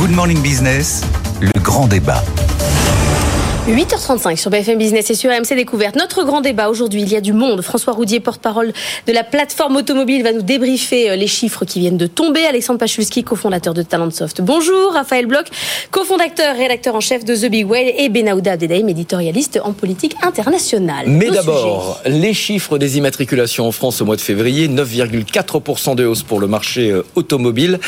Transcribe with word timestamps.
Good 0.00 0.12
Morning 0.12 0.40
Business, 0.40 1.02
le 1.42 1.60
grand 1.60 1.86
débat. 1.86 2.24
8h35 3.68 4.36
sur 4.36 4.50
BFM 4.50 4.78
Business 4.78 5.10
et 5.10 5.14
sur 5.14 5.30
AMC 5.30 5.54
Découverte. 5.54 5.94
Notre 5.94 6.24
grand 6.24 6.40
débat 6.40 6.70
aujourd'hui, 6.70 7.02
il 7.02 7.12
y 7.12 7.16
a 7.16 7.20
du 7.20 7.34
monde. 7.34 7.60
François 7.60 7.92
Roudier, 7.92 8.18
porte-parole 8.18 8.72
de 9.06 9.12
la 9.12 9.22
plateforme 9.22 9.76
automobile, 9.76 10.22
va 10.22 10.32
nous 10.32 10.40
débriefer 10.42 11.10
euh, 11.10 11.16
les 11.16 11.26
chiffres 11.26 11.66
qui 11.66 11.78
viennent 11.80 11.98
de 11.98 12.06
tomber. 12.06 12.46
Alexandre 12.46 12.78
Pachulski, 12.78 13.22
cofondateur 13.22 13.74
de 13.74 13.82
Talentsoft. 13.82 14.40
Bonjour. 14.40 14.94
Raphaël 14.94 15.26
Bloch, 15.26 15.46
cofondateur, 15.90 16.56
rédacteur 16.56 16.94
en 16.94 17.00
chef 17.00 17.24
de 17.24 17.36
The 17.36 17.50
Big 17.50 17.68
Whale 17.68 17.92
et 17.98 18.08
Benahouda 18.08 18.52
Abdedaïm, 18.52 18.88
éditorialiste 18.88 19.60
en 19.62 19.72
politique 19.72 20.16
internationale. 20.22 21.04
Mais 21.06 21.30
d'abord, 21.30 22.00
les 22.06 22.32
chiffres 22.32 22.78
des 22.78 22.96
immatriculations 22.96 23.68
en 23.68 23.72
France 23.72 24.00
au 24.00 24.06
mois 24.06 24.16
de 24.16 24.22
février, 24.22 24.68
9,4% 24.68 25.94
de 25.96 26.06
hausse 26.06 26.22
pour 26.22 26.40
le 26.40 26.46
marché 26.46 26.90
euh, 26.90 27.04
automobile. 27.14 27.78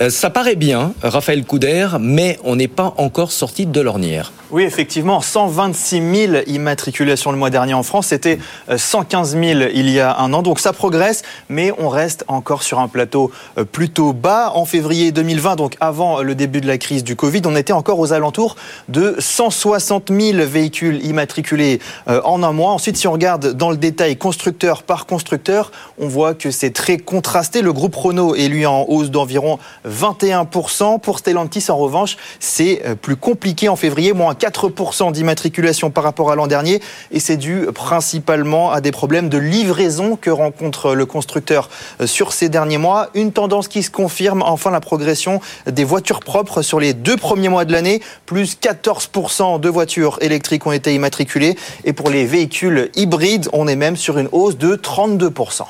Euh, 0.00 0.08
ça 0.08 0.30
paraît 0.30 0.56
bien, 0.56 0.94
Raphaël 1.02 1.44
Couder, 1.44 1.88
mais 2.00 2.38
on 2.44 2.56
n'est 2.56 2.66
pas 2.66 2.94
encore 2.96 3.30
sorti 3.30 3.66
de 3.66 3.80
l'ornière. 3.82 4.32
Oui, 4.50 4.62
effectivement, 4.62 5.17
126 5.22 6.26
000 6.28 6.32
immatriculations 6.46 7.32
le 7.32 7.38
mois 7.38 7.50
dernier 7.50 7.74
en 7.74 7.82
France. 7.82 8.08
C'était 8.08 8.38
115 8.74 9.34
euh, 9.36 9.54
000 9.54 9.70
il 9.74 9.90
y 9.90 10.00
a 10.00 10.18
un 10.18 10.32
an. 10.32 10.42
Donc 10.42 10.60
ça 10.60 10.72
progresse, 10.72 11.22
mais 11.48 11.72
on 11.78 11.88
reste 11.88 12.24
encore 12.28 12.62
sur 12.62 12.78
un 12.78 12.88
plateau 12.88 13.30
euh, 13.56 13.64
plutôt 13.64 14.12
bas. 14.12 14.52
En 14.54 14.64
février 14.64 15.12
2020, 15.12 15.56
donc 15.56 15.76
avant 15.80 16.22
le 16.22 16.34
début 16.34 16.60
de 16.60 16.66
la 16.66 16.78
crise 16.78 17.04
du 17.04 17.16
Covid, 17.16 17.42
on 17.46 17.56
était 17.56 17.72
encore 17.72 17.98
aux 17.98 18.12
alentours 18.12 18.56
de 18.88 19.16
160 19.18 20.10
000 20.10 20.38
véhicules 20.46 21.04
immatriculés 21.04 21.80
euh, 22.08 22.20
en 22.24 22.42
un 22.42 22.52
mois. 22.52 22.72
Ensuite, 22.72 22.96
si 22.96 23.06
on 23.06 23.12
regarde 23.12 23.52
dans 23.52 23.70
le 23.70 23.76
détail 23.76 24.16
constructeur 24.16 24.82
par 24.82 25.06
constructeur, 25.06 25.72
on 25.98 26.08
voit 26.08 26.34
que 26.34 26.50
c'est 26.50 26.70
très 26.70 26.98
contrasté. 26.98 27.62
Le 27.62 27.72
groupe 27.72 27.94
Renault 27.94 28.34
est 28.34 28.48
lui 28.48 28.66
en 28.66 28.84
hausse 28.88 29.10
d'environ 29.10 29.58
21%. 29.88 31.00
Pour 31.00 31.18
Stellantis, 31.18 31.66
en 31.70 31.76
revanche, 31.76 32.16
c'est 32.40 32.82
plus 33.00 33.16
compliqué 33.16 33.68
en 33.68 33.76
février, 33.76 34.12
moins 34.12 34.34
4% 34.34 35.07
d'immatriculation 35.10 35.90
par 35.90 36.04
rapport 36.04 36.30
à 36.30 36.36
l'an 36.36 36.46
dernier 36.46 36.80
et 37.10 37.20
c'est 37.20 37.36
dû 37.36 37.66
principalement 37.74 38.70
à 38.72 38.80
des 38.80 38.90
problèmes 38.90 39.28
de 39.28 39.38
livraison 39.38 40.16
que 40.16 40.30
rencontre 40.30 40.94
le 40.94 41.06
constructeur 41.06 41.68
euh, 42.00 42.06
sur 42.06 42.32
ces 42.32 42.48
derniers 42.48 42.78
mois. 42.78 43.10
Une 43.14 43.32
tendance 43.32 43.68
qui 43.68 43.82
se 43.82 43.90
confirme, 43.90 44.42
enfin 44.42 44.70
la 44.70 44.80
progression 44.80 45.40
des 45.66 45.84
voitures 45.84 46.20
propres 46.20 46.62
sur 46.62 46.80
les 46.80 46.94
deux 46.94 47.16
premiers 47.16 47.48
mois 47.48 47.64
de 47.64 47.72
l'année, 47.72 48.00
plus 48.26 48.56
14% 48.60 49.60
de 49.60 49.68
voitures 49.68 50.18
électriques 50.20 50.66
ont 50.66 50.72
été 50.72 50.94
immatriculées 50.94 51.56
et 51.84 51.92
pour 51.92 52.10
les 52.10 52.24
véhicules 52.24 52.90
hybrides, 52.94 53.48
on 53.52 53.68
est 53.68 53.76
même 53.76 53.96
sur 53.96 54.18
une 54.18 54.28
hausse 54.32 54.56
de 54.56 54.76
32%. 54.76 55.62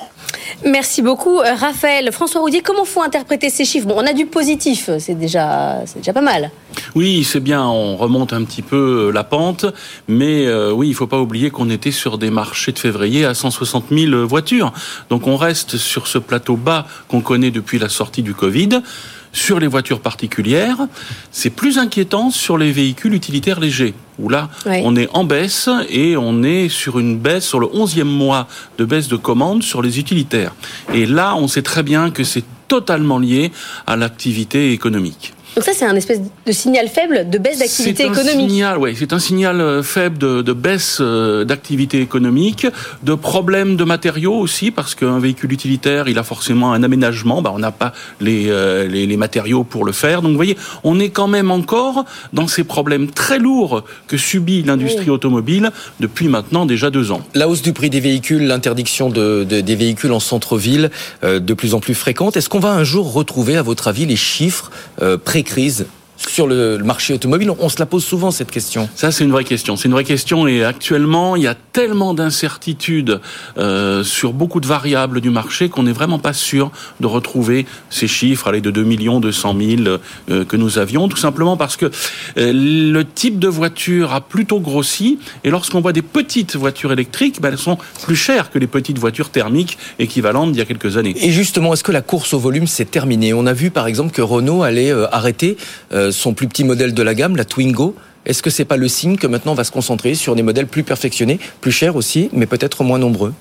Merci 0.64 1.02
beaucoup, 1.02 1.38
euh, 1.38 1.54
Raphaël. 1.54 2.10
François 2.12 2.40
Roudier, 2.40 2.62
comment 2.62 2.84
faut 2.84 3.02
interpréter 3.02 3.50
ces 3.50 3.64
chiffres? 3.64 3.86
On 3.90 4.06
a 4.06 4.12
du 4.12 4.26
positif, 4.26 4.90
c'est 4.98 5.14
déjà, 5.14 5.84
déjà 5.96 6.12
pas 6.12 6.20
mal. 6.20 6.50
Oui, 6.94 7.24
c'est 7.24 7.40
bien, 7.40 7.64
on 7.64 7.96
remonte 7.96 8.32
un 8.32 8.44
petit 8.44 8.62
peu 8.62 9.08
euh, 9.08 9.12
la 9.12 9.24
pente, 9.24 9.66
mais 10.08 10.46
euh, 10.46 10.72
oui, 10.72 10.88
il 10.88 10.94
faut 10.94 11.06
pas 11.06 11.20
oublier 11.20 11.50
qu'on 11.50 11.70
était 11.70 11.90
sur 11.90 12.18
des 12.18 12.30
marchés 12.30 12.72
de 12.72 12.78
février 12.78 13.24
à 13.24 13.34
160 13.34 13.86
000 13.90 14.26
voitures. 14.26 14.72
Donc 15.10 15.26
on 15.26 15.36
reste 15.36 15.76
sur 15.76 16.06
ce 16.06 16.18
plateau 16.18 16.56
bas 16.56 16.86
qu'on 17.08 17.20
connaît 17.20 17.50
depuis 17.50 17.78
la 17.78 17.88
sortie 17.88 18.22
du 18.22 18.34
Covid 18.34 18.82
sur 19.38 19.60
les 19.60 19.66
voitures 19.66 20.00
particulières. 20.00 20.78
C'est 21.30 21.50
plus 21.50 21.78
inquiétant 21.78 22.30
sur 22.30 22.58
les 22.58 22.72
véhicules 22.72 23.14
utilitaires 23.14 23.60
légers, 23.60 23.94
où 24.18 24.28
là, 24.28 24.50
on 24.66 24.96
est 24.96 25.08
en 25.12 25.24
baisse 25.24 25.70
et 25.88 26.16
on 26.16 26.42
est 26.42 26.68
sur 26.68 26.98
une 26.98 27.18
baisse, 27.18 27.46
sur 27.46 27.60
le 27.60 27.68
11e 27.68 28.04
mois 28.04 28.48
de 28.78 28.84
baisse 28.84 29.08
de 29.08 29.16
commandes 29.16 29.62
sur 29.62 29.80
les 29.80 29.98
utilitaires. 29.98 30.54
Et 30.92 31.06
là, 31.06 31.36
on 31.36 31.48
sait 31.48 31.62
très 31.62 31.82
bien 31.82 32.10
que 32.10 32.24
c'est 32.24 32.44
totalement 32.66 33.18
lié 33.18 33.52
à 33.86 33.96
l'activité 33.96 34.72
économique. 34.72 35.32
Donc 35.54 35.64
ça, 35.64 35.72
c'est 35.74 35.86
un 35.86 35.96
espèce 35.96 36.20
de 36.46 36.52
signal 36.52 36.88
faible 36.88 37.28
de 37.28 37.38
baisse 37.38 37.58
d'activité 37.58 38.04
économique. 38.04 38.48
Signal, 38.50 38.78
oui, 38.78 38.94
c'est 38.96 39.12
un 39.12 39.18
signal 39.18 39.60
euh, 39.60 39.82
faible 39.82 40.18
de, 40.18 40.42
de 40.42 40.52
baisse 40.52 40.98
euh, 41.00 41.44
d'activité 41.44 42.00
économique, 42.00 42.66
de 43.02 43.14
problèmes 43.14 43.76
de 43.76 43.84
matériaux 43.84 44.34
aussi, 44.34 44.70
parce 44.70 44.94
qu'un 44.94 45.18
véhicule 45.18 45.52
utilitaire, 45.52 46.08
il 46.08 46.18
a 46.18 46.22
forcément 46.22 46.72
un 46.72 46.82
aménagement. 46.82 47.42
Bah, 47.42 47.52
on 47.54 47.58
n'a 47.58 47.72
pas 47.72 47.92
les, 48.20 48.46
euh, 48.48 48.86
les, 48.86 49.06
les, 49.06 49.16
matériaux 49.16 49.64
pour 49.64 49.84
le 49.84 49.92
faire. 49.92 50.22
Donc, 50.22 50.30
vous 50.30 50.36
voyez, 50.36 50.56
on 50.84 51.00
est 51.00 51.10
quand 51.10 51.28
même 51.28 51.50
encore 51.50 52.04
dans 52.32 52.46
ces 52.46 52.64
problèmes 52.64 53.10
très 53.10 53.38
lourds 53.38 53.82
que 54.06 54.16
subit 54.16 54.62
l'industrie 54.62 55.06
oui. 55.06 55.10
automobile 55.10 55.70
depuis 56.00 56.28
maintenant 56.28 56.66
déjà 56.66 56.90
deux 56.90 57.10
ans. 57.10 57.22
La 57.34 57.48
hausse 57.48 57.62
du 57.62 57.72
prix 57.72 57.90
des 57.90 58.00
véhicules, 58.00 58.46
l'interdiction 58.46 59.10
de, 59.10 59.44
de, 59.44 59.60
des 59.60 59.76
véhicules 59.76 60.12
en 60.12 60.20
centre-ville, 60.20 60.90
euh, 61.24 61.40
de 61.40 61.54
plus 61.54 61.74
en 61.74 61.80
plus 61.80 61.94
fréquente. 61.94 62.36
Est-ce 62.36 62.48
qu'on 62.48 62.58
va 62.60 62.72
un 62.72 62.84
jour 62.84 63.12
retrouver, 63.12 63.56
à 63.56 63.62
votre 63.62 63.88
avis, 63.88 64.06
les 64.06 64.16
chiffres 64.16 64.70
euh, 65.02 65.16
pré 65.16 65.37
crise 65.42 65.86
sur 66.38 66.46
le 66.46 66.78
marché 66.78 67.14
automobile 67.14 67.50
On 67.58 67.68
se 67.68 67.80
la 67.80 67.86
pose 67.86 68.04
souvent 68.04 68.30
cette 68.30 68.52
question. 68.52 68.88
Ça, 68.94 69.10
c'est 69.10 69.24
une 69.24 69.32
vraie 69.32 69.42
question. 69.42 69.74
C'est 69.74 69.86
une 69.88 69.92
vraie 69.92 70.04
question 70.04 70.46
et 70.46 70.62
actuellement, 70.62 71.34
il 71.34 71.42
y 71.42 71.48
a 71.48 71.56
tellement 71.56 72.14
d'incertitudes 72.14 73.20
euh, 73.56 74.04
sur 74.04 74.32
beaucoup 74.32 74.60
de 74.60 74.66
variables 74.68 75.20
du 75.20 75.30
marché 75.30 75.68
qu'on 75.68 75.82
n'est 75.82 75.92
vraiment 75.92 76.20
pas 76.20 76.32
sûr 76.32 76.70
de 77.00 77.08
retrouver 77.08 77.66
ces 77.90 78.06
chiffres, 78.06 78.46
aller 78.46 78.60
de 78.60 78.70
2 78.70 78.84
millions 78.84 79.18
200 79.18 79.56
000 79.58 79.98
euh, 80.30 80.44
que 80.44 80.56
nous 80.56 80.78
avions, 80.78 81.08
tout 81.08 81.16
simplement 81.16 81.56
parce 81.56 81.76
que 81.76 81.86
euh, 81.86 82.52
le 82.54 83.04
type 83.04 83.40
de 83.40 83.48
voiture 83.48 84.12
a 84.12 84.20
plutôt 84.20 84.60
grossi 84.60 85.18
et 85.42 85.50
lorsqu'on 85.50 85.80
voit 85.80 85.92
des 85.92 86.02
petites 86.02 86.54
voitures 86.54 86.92
électriques, 86.92 87.40
ben, 87.40 87.50
elles 87.50 87.58
sont 87.58 87.78
plus 88.04 88.14
chères 88.14 88.52
que 88.52 88.60
les 88.60 88.68
petites 88.68 89.00
voitures 89.00 89.30
thermiques 89.30 89.76
équivalentes 89.98 90.52
d'il 90.52 90.60
y 90.60 90.62
a 90.62 90.66
quelques 90.66 90.98
années. 90.98 91.16
Et 91.20 91.32
justement, 91.32 91.72
est-ce 91.72 91.82
que 91.82 91.90
la 91.90 92.02
course 92.02 92.32
au 92.32 92.38
volume 92.38 92.68
s'est 92.68 92.84
terminée? 92.84 93.34
On 93.34 93.46
a 93.46 93.52
vu 93.52 93.72
par 93.72 93.88
exemple 93.88 94.12
que 94.12 94.22
Renault 94.22 94.62
allait 94.62 94.92
euh, 94.92 95.08
arrêter 95.10 95.56
son 96.12 96.27
plus 96.32 96.48
petit 96.48 96.64
modèle 96.64 96.94
de 96.94 97.02
la 97.02 97.14
gamme, 97.14 97.36
la 97.36 97.44
Twingo. 97.44 97.94
Est-ce 98.26 98.42
que 98.42 98.50
c'est 98.50 98.66
pas 98.66 98.76
le 98.76 98.88
signe 98.88 99.16
que 99.16 99.26
maintenant 99.26 99.52
on 99.52 99.54
va 99.54 99.64
se 99.64 99.70
concentrer 99.70 100.14
sur 100.14 100.34
des 100.34 100.42
modèles 100.42 100.66
plus 100.66 100.82
perfectionnés, 100.82 101.38
plus 101.62 101.72
chers 101.72 101.96
aussi, 101.96 102.28
mais 102.32 102.44
peut-être 102.44 102.84
moins 102.84 102.98
nombreux? 102.98 103.32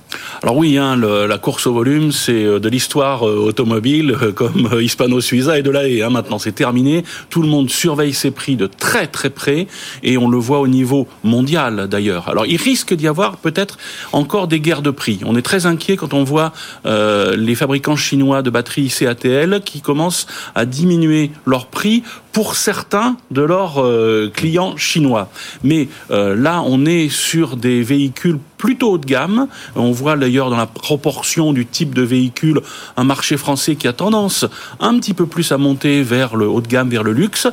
Alors 0.44 0.56
oui, 0.56 0.78
hein, 0.78 0.96
la 0.96 1.38
course 1.38 1.68
au 1.68 1.74
volume, 1.74 2.14
c'est 2.14 2.60
de 2.60 2.70
l'histoire 2.70 3.24
automobile 3.24 4.16
comme 4.36 4.70
Hispano-Suiza 4.80 5.60
et 5.60 5.62
de 5.62 5.72
la 5.72 5.88
Hein. 5.88 6.10
Maintenant, 6.10 6.40
c'est 6.40 6.52
terminé. 6.52 7.04
Tout 7.30 7.42
le 7.42 7.48
monde 7.48 7.70
surveille 7.70 8.14
ses 8.14 8.32
prix 8.32 8.56
de 8.56 8.68
très 8.68 9.08
très 9.08 9.30
près 9.30 9.68
et 10.04 10.18
on 10.18 10.28
le 10.28 10.38
voit 10.38 10.60
au 10.60 10.68
niveau 10.68 11.08
mondial 11.24 11.88
d'ailleurs. 11.88 12.30
Alors 12.30 12.46
il 12.46 12.58
risque 12.58 12.94
d'y 12.94 13.08
avoir 13.08 13.38
peut-être 13.38 13.78
encore 14.12 14.48
des 14.48 14.60
guerres 14.60 14.82
de 14.82 14.92
prix. 14.92 15.20
On 15.26 15.36
est 15.36 15.42
très 15.42 15.66
inquiet 15.66 15.98
quand 15.98 16.14
on 16.14 16.24
voit 16.24 16.54
euh, 16.86 17.36
les 17.36 17.56
fabricants 17.56 17.96
chinois 17.96 18.42
de 18.42 18.50
batteries 18.50 18.90
CATL 18.90 19.62
qui 19.64 19.82
commencent 19.82 20.28
à 20.56 20.66
diminuer 20.66 21.32
leurs 21.46 21.68
prix 21.68 22.04
pour 22.38 22.54
certains 22.54 23.18
de 23.32 23.42
leurs 23.42 23.82
euh, 23.84 24.32
clients 24.32 24.78
chinois. 24.78 25.28
Mais 25.64 25.90
euh, 26.12 26.36
là, 26.36 26.62
on 26.64 26.86
est 26.86 27.10
sur 27.10 27.58
des 27.58 27.82
véhicules 27.82 28.38
plutôt 28.60 28.92
haut 28.92 28.98
de 29.00 29.08
gamme. 29.08 29.48
On 29.76 29.92
voit 29.92 30.16
d'ailleurs 30.16 30.52
dans 30.52 30.58
la 30.58 30.68
proportion 30.68 31.52
du 31.52 31.66
type 31.66 31.96
de 31.96 32.04
véhicule 32.04 32.62
un 32.96 33.06
marché 33.06 33.38
français 33.38 33.76
qui 33.76 33.88
a 33.88 33.94
tendance 33.94 34.46
un 34.80 35.00
petit 35.00 35.16
peu 35.16 35.26
plus 35.26 35.52
à 35.52 35.58
monter 35.58 36.04
vers 36.04 36.36
le 36.36 36.48
haut 36.48 36.62
de 36.62 36.68
gamme, 36.68 36.92
vers 36.92 37.02
le 37.02 37.14
luxe. 37.14 37.48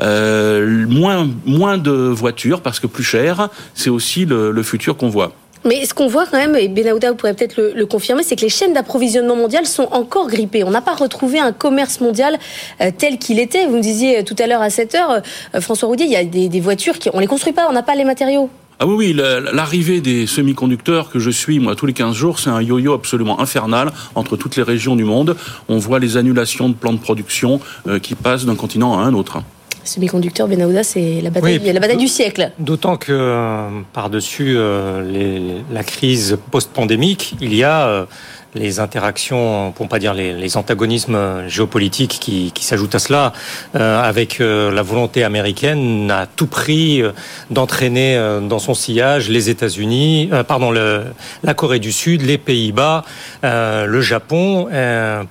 Euh, 0.00 0.84
moins, 0.88 1.28
moins 1.46 1.78
de 1.78 1.92
voitures 1.92 2.60
parce 2.60 2.80
que 2.80 2.88
plus 2.88 3.04
cher, 3.04 3.50
c'est 3.72 3.88
aussi 3.88 4.24
le, 4.24 4.50
le 4.50 4.62
futur 4.64 4.96
qu'on 4.96 5.10
voit. 5.10 5.32
Mais 5.64 5.86
ce 5.86 5.94
qu'on 5.94 6.08
voit 6.08 6.26
quand 6.26 6.36
même, 6.36 6.56
et 6.56 6.68
Benahouda 6.68 7.14
pourrez 7.14 7.32
peut-être 7.32 7.56
le, 7.56 7.86
confirmer, 7.86 8.22
c'est 8.22 8.36
que 8.36 8.42
les 8.42 8.50
chaînes 8.50 8.74
d'approvisionnement 8.74 9.36
mondiales 9.36 9.66
sont 9.66 9.88
encore 9.92 10.28
grippées. 10.28 10.62
On 10.62 10.70
n'a 10.70 10.82
pas 10.82 10.94
retrouvé 10.94 11.38
un 11.38 11.52
commerce 11.52 12.00
mondial 12.00 12.38
euh, 12.82 12.90
tel 12.96 13.18
qu'il 13.18 13.38
était. 13.38 13.66
Vous 13.66 13.76
me 13.76 13.80
disiez 13.80 14.24
tout 14.24 14.36
à 14.38 14.46
l'heure 14.46 14.60
à 14.60 14.68
7 14.68 14.94
heures, 14.94 15.22
euh, 15.54 15.60
François 15.60 15.88
Roudier, 15.88 16.04
il 16.04 16.12
y 16.12 16.16
a 16.16 16.24
des, 16.24 16.60
voitures 16.60 16.98
qui 16.98 17.08
on 17.14 17.20
les 17.20 17.26
construit 17.26 17.52
pas, 17.52 17.66
on 17.68 17.72
n'a 17.72 17.82
pas 17.82 17.94
les 17.94 18.04
matériaux. 18.04 18.50
Ah 18.78 18.86
oui, 18.86 18.94
oui, 18.96 19.12
l'arrivée 19.14 20.00
des 20.00 20.26
semi-conducteurs 20.26 21.08
que 21.08 21.18
je 21.18 21.30
suis, 21.30 21.60
moi, 21.60 21.76
tous 21.76 21.86
les 21.86 21.92
15 21.92 22.14
jours, 22.14 22.40
c'est 22.40 22.50
un 22.50 22.60
yo-yo 22.60 22.92
absolument 22.92 23.40
infernal 23.40 23.92
entre 24.16 24.36
toutes 24.36 24.56
les 24.56 24.64
régions 24.64 24.96
du 24.96 25.04
monde. 25.04 25.36
On 25.68 25.78
voit 25.78 26.00
les 26.00 26.16
annulations 26.16 26.68
de 26.68 26.74
plans 26.74 26.92
de 26.92 26.98
production 26.98 27.60
euh, 27.86 27.98
qui 27.98 28.14
passent 28.14 28.44
d'un 28.44 28.56
continent 28.56 28.98
à 28.98 29.02
un 29.02 29.14
autre 29.14 29.38
semi-conducteur, 29.84 30.48
Benahouda, 30.48 30.82
c'est 30.82 31.20
la 31.20 31.30
bataille, 31.30 31.60
oui, 31.62 31.72
la 31.72 31.80
bataille 31.80 31.96
du 31.96 32.08
siècle. 32.08 32.50
D'autant 32.58 32.96
que 32.96 33.12
euh, 33.12 33.68
par-dessus 33.92 34.54
euh, 34.56 35.60
la 35.72 35.84
crise 35.84 36.38
post-pandémique, 36.50 37.36
il 37.40 37.54
y 37.54 37.62
a 37.62 37.86
euh, 37.86 38.06
les 38.54 38.80
interactions, 38.80 39.72
pour 39.72 39.86
ne 39.86 39.90
pas 39.90 39.98
dire 39.98 40.14
les, 40.14 40.32
les 40.32 40.56
antagonismes 40.56 41.48
géopolitiques 41.48 42.18
qui, 42.20 42.52
qui 42.52 42.64
s'ajoutent 42.64 42.94
à 42.94 42.98
cela, 42.98 43.32
euh, 43.74 44.00
avec 44.00 44.40
euh, 44.40 44.70
la 44.70 44.82
volonté 44.82 45.24
américaine 45.24 46.10
à 46.10 46.26
tout 46.26 46.46
prix 46.46 47.02
euh, 47.02 47.12
d'entraîner 47.50 48.16
euh, 48.16 48.40
dans 48.40 48.58
son 48.58 48.74
sillage 48.74 49.28
les 49.28 49.50
États-Unis, 49.50 50.28
euh, 50.32 50.44
pardon, 50.44 50.70
le, 50.70 51.04
la 51.42 51.54
Corée 51.54 51.78
du 51.78 51.92
Sud, 51.92 52.22
les 52.22 52.38
Pays-Bas, 52.38 53.04
euh, 53.44 53.86
le 53.86 54.00
Japon, 54.00 54.68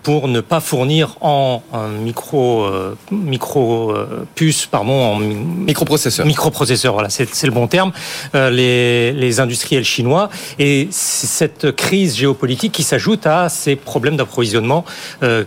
pour 0.03 0.27
ne 0.27 0.41
pas 0.41 0.59
fournir 0.59 1.15
en, 1.21 1.61
en 1.71 1.87
micro 1.87 2.67
micro 3.11 3.93
puce, 4.35 4.65
pardon, 4.65 4.91
en 4.91 5.15
microprocesseur. 5.17 6.25
Microprocesseur, 6.25 6.93
voilà, 6.93 7.09
c'est 7.09 7.43
le 7.43 7.51
bon 7.51 7.67
terme. 7.67 7.91
les, 8.33 9.11
les 9.11 9.39
industriels 9.39 9.85
chinois 9.85 10.29
et 10.59 10.87
cette 10.91 11.75
crise 11.75 12.15
géopolitique 12.17 12.71
qui 12.71 12.83
s'ajoute 12.83 13.12
à 13.23 13.49
ces 13.49 13.75
problèmes 13.75 14.17
d'approvisionnement 14.17 14.85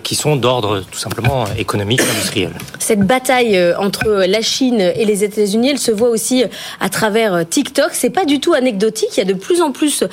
qui 0.03 0.15
sont 0.15 0.37
d'ordre 0.37 0.83
tout 0.91 0.99
simplement 0.99 1.45
économique, 1.59 2.01
industriel. 2.01 2.51
Cette 2.79 3.01
bataille 3.01 3.59
entre 3.79 4.25
la 4.27 4.41
Chine 4.41 4.81
et 4.81 5.05
les 5.05 5.25
États-Unis, 5.25 5.71
elle 5.71 5.79
se 5.79 5.91
voit 5.91 6.09
aussi 6.09 6.45
à 6.81 6.89
travers 6.89 7.49
TikTok. 7.49 7.91
C'est 7.93 8.11
pas 8.11 8.25
du 8.25 8.41
tout 8.41 8.55
anecdotique. 8.55 9.11
Il 9.17 9.19
y 9.19 9.23
a 9.23 9.25
de 9.25 9.35
plus 9.35 9.61
en 9.61 9.73
plus 9.73 10.05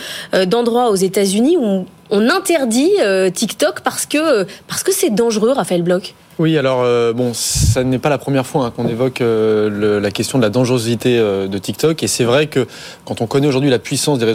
d'endroits 0.47 0.89
aux 0.89 0.95
États-Unis 0.95 1.57
où 1.57 1.85
on 2.09 2.29
interdit 2.29 2.91
TikTok 3.33 3.81
parce 3.81 4.05
que 4.05 4.45
parce 4.67 4.83
que 4.83 4.91
c'est 4.91 5.09
dangereux, 5.09 5.51
Raphaël 5.51 5.83
Bloch. 5.83 6.13
Oui, 6.39 6.57
alors 6.57 6.81
euh, 6.81 7.13
bon, 7.13 7.31
ça 7.35 7.83
n'est 7.83 7.99
pas 7.99 8.09
la 8.09 8.17
première 8.17 8.47
fois 8.47 8.65
hein, 8.65 8.73
qu'on 8.75 8.87
évoque 8.87 9.21
euh, 9.21 9.99
la 9.99 10.09
question 10.09 10.39
de 10.39 10.43
la 10.43 10.49
dangerosité 10.49 11.19
euh, 11.19 11.47
de 11.47 11.57
TikTok, 11.59 12.01
et 12.01 12.07
c'est 12.07 12.23
vrai 12.23 12.47
que 12.47 12.65
quand 13.05 13.21
on 13.21 13.27
connaît 13.27 13.45
aujourd'hui 13.45 13.69
la 13.69 13.77
puissance 13.77 14.17
des 14.17 14.25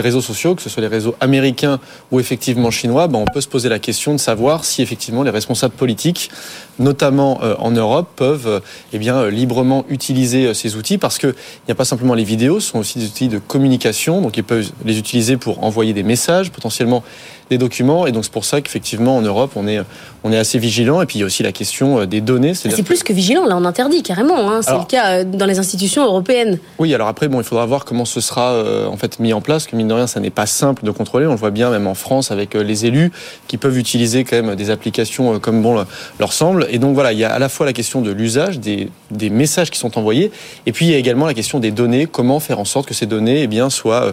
réseaux, 0.00 0.22
sociaux, 0.22 0.54
que 0.54 0.62
ce 0.62 0.70
soit 0.70 0.80
les 0.80 0.88
réseaux 0.88 1.14
américains 1.20 1.80
ou 2.10 2.18
effectivement 2.18 2.70
chinois, 2.70 3.08
ben, 3.08 3.18
on 3.18 3.26
peut 3.30 3.42
se 3.42 3.48
poser 3.48 3.68
la 3.68 3.78
question 3.78 4.14
de 4.14 4.18
savoir 4.18 4.64
si 4.64 4.80
effectivement 4.80 5.22
les 5.22 5.30
responsables 5.30 5.74
politiques, 5.74 6.30
notamment 6.78 7.40
en 7.58 7.70
Europe, 7.70 8.08
peuvent 8.16 8.62
eh 8.92 8.98
bien 8.98 9.28
librement 9.28 9.84
utiliser 9.90 10.54
ces 10.54 10.76
outils, 10.76 10.96
parce 10.96 11.18
que 11.18 11.26
il 11.26 11.68
n'y 11.68 11.72
a 11.72 11.74
pas 11.74 11.84
simplement 11.84 12.14
les 12.14 12.24
vidéos, 12.24 12.58
ce 12.58 12.70
sont 12.70 12.78
aussi 12.78 12.98
des 12.98 13.06
outils 13.06 13.28
de 13.28 13.38
communication, 13.38 14.22
donc 14.22 14.36
ils 14.38 14.44
peuvent 14.44 14.70
les 14.84 14.98
utiliser 14.98 15.36
pour 15.36 15.62
envoyer 15.62 15.92
des 15.92 16.02
messages, 16.02 16.50
potentiellement 16.50 17.04
des 17.50 17.58
documents. 17.58 18.06
Et 18.06 18.12
donc 18.12 18.24
c'est 18.24 18.32
pour 18.32 18.44
ça 18.44 18.60
qu'effectivement 18.60 19.16
en 19.16 19.22
Europe 19.22 19.52
on 19.56 19.66
est 19.66 19.80
on 20.22 20.32
est 20.32 20.38
assez 20.38 20.58
vigilant. 20.58 21.02
Et 21.02 21.06
puis 21.06 21.18
il 21.18 21.20
y 21.20 21.22
a 21.22 21.26
aussi 21.26 21.42
la 21.42 21.52
question 21.52 22.00
euh, 22.00 22.06
des 22.06 22.20
données. 22.20 22.54
C'est 22.54 22.82
plus 22.82 23.02
que 23.02 23.12
vigilant. 23.12 23.44
Là 23.46 23.56
on 23.56 23.64
interdit 23.64 24.02
carrément. 24.02 24.50
Hein. 24.50 24.62
C'est 24.62 24.72
le 24.72 24.84
cas 24.86 25.18
euh, 25.18 25.24
dans 25.24 25.46
les 25.46 25.58
institutions 25.58 26.04
européennes. 26.04 26.58
Oui. 26.78 26.94
Alors 26.94 27.08
après 27.08 27.28
bon 27.28 27.40
il 27.40 27.44
faudra 27.44 27.66
voir 27.66 27.84
comment 27.84 28.04
ce 28.04 28.20
sera 28.20 28.52
euh, 28.52 28.86
en 28.86 28.96
fait 28.96 29.18
mis 29.20 29.32
en 29.32 29.40
place. 29.40 29.66
Que 29.66 29.76
mine 29.76 29.88
de 29.88 29.94
rien 29.94 30.06
ça 30.06 30.20
n'est 30.20 30.30
pas 30.30 30.46
simple 30.46 30.84
de 30.84 30.90
contrôler. 30.90 31.26
On 31.26 31.32
le 31.32 31.36
voit 31.36 31.50
bien 31.50 31.70
même 31.70 31.86
en 31.86 31.94
France 31.94 32.30
avec 32.30 32.54
les 32.54 32.86
élus 32.86 33.12
qui 33.48 33.58
peuvent 33.58 33.78
utiliser 33.78 34.24
quand 34.24 34.40
même 34.40 34.54
des 34.54 34.70
applications 34.70 35.38
comme 35.38 35.62
bon 35.62 35.84
leur 36.18 36.32
semble. 36.32 36.66
Et 36.70 36.78
donc 36.78 36.94
voilà 36.94 37.12
il 37.12 37.18
y 37.18 37.24
a 37.24 37.32
à 37.32 37.38
la 37.38 37.48
fois 37.48 37.66
la 37.66 37.72
question 37.72 38.00
de 38.00 38.10
l'usage 38.10 38.58
des, 38.58 38.88
des 39.10 39.30
messages 39.30 39.70
qui 39.70 39.78
sont 39.78 39.98
envoyés 39.98 40.30
et 40.66 40.72
puis 40.72 40.86
il 40.86 40.92
y 40.92 40.94
a 40.94 40.98
également 40.98 41.26
la 41.26 41.34
question 41.34 41.58
des 41.58 41.70
données. 41.70 42.06
Comment 42.06 42.40
faire 42.40 42.58
en 42.58 42.64
sorte 42.64 42.86
que 42.86 42.94
ces 42.94 43.06
données 43.06 43.42
eh 43.42 43.46
bien 43.46 43.70
soient 43.70 44.12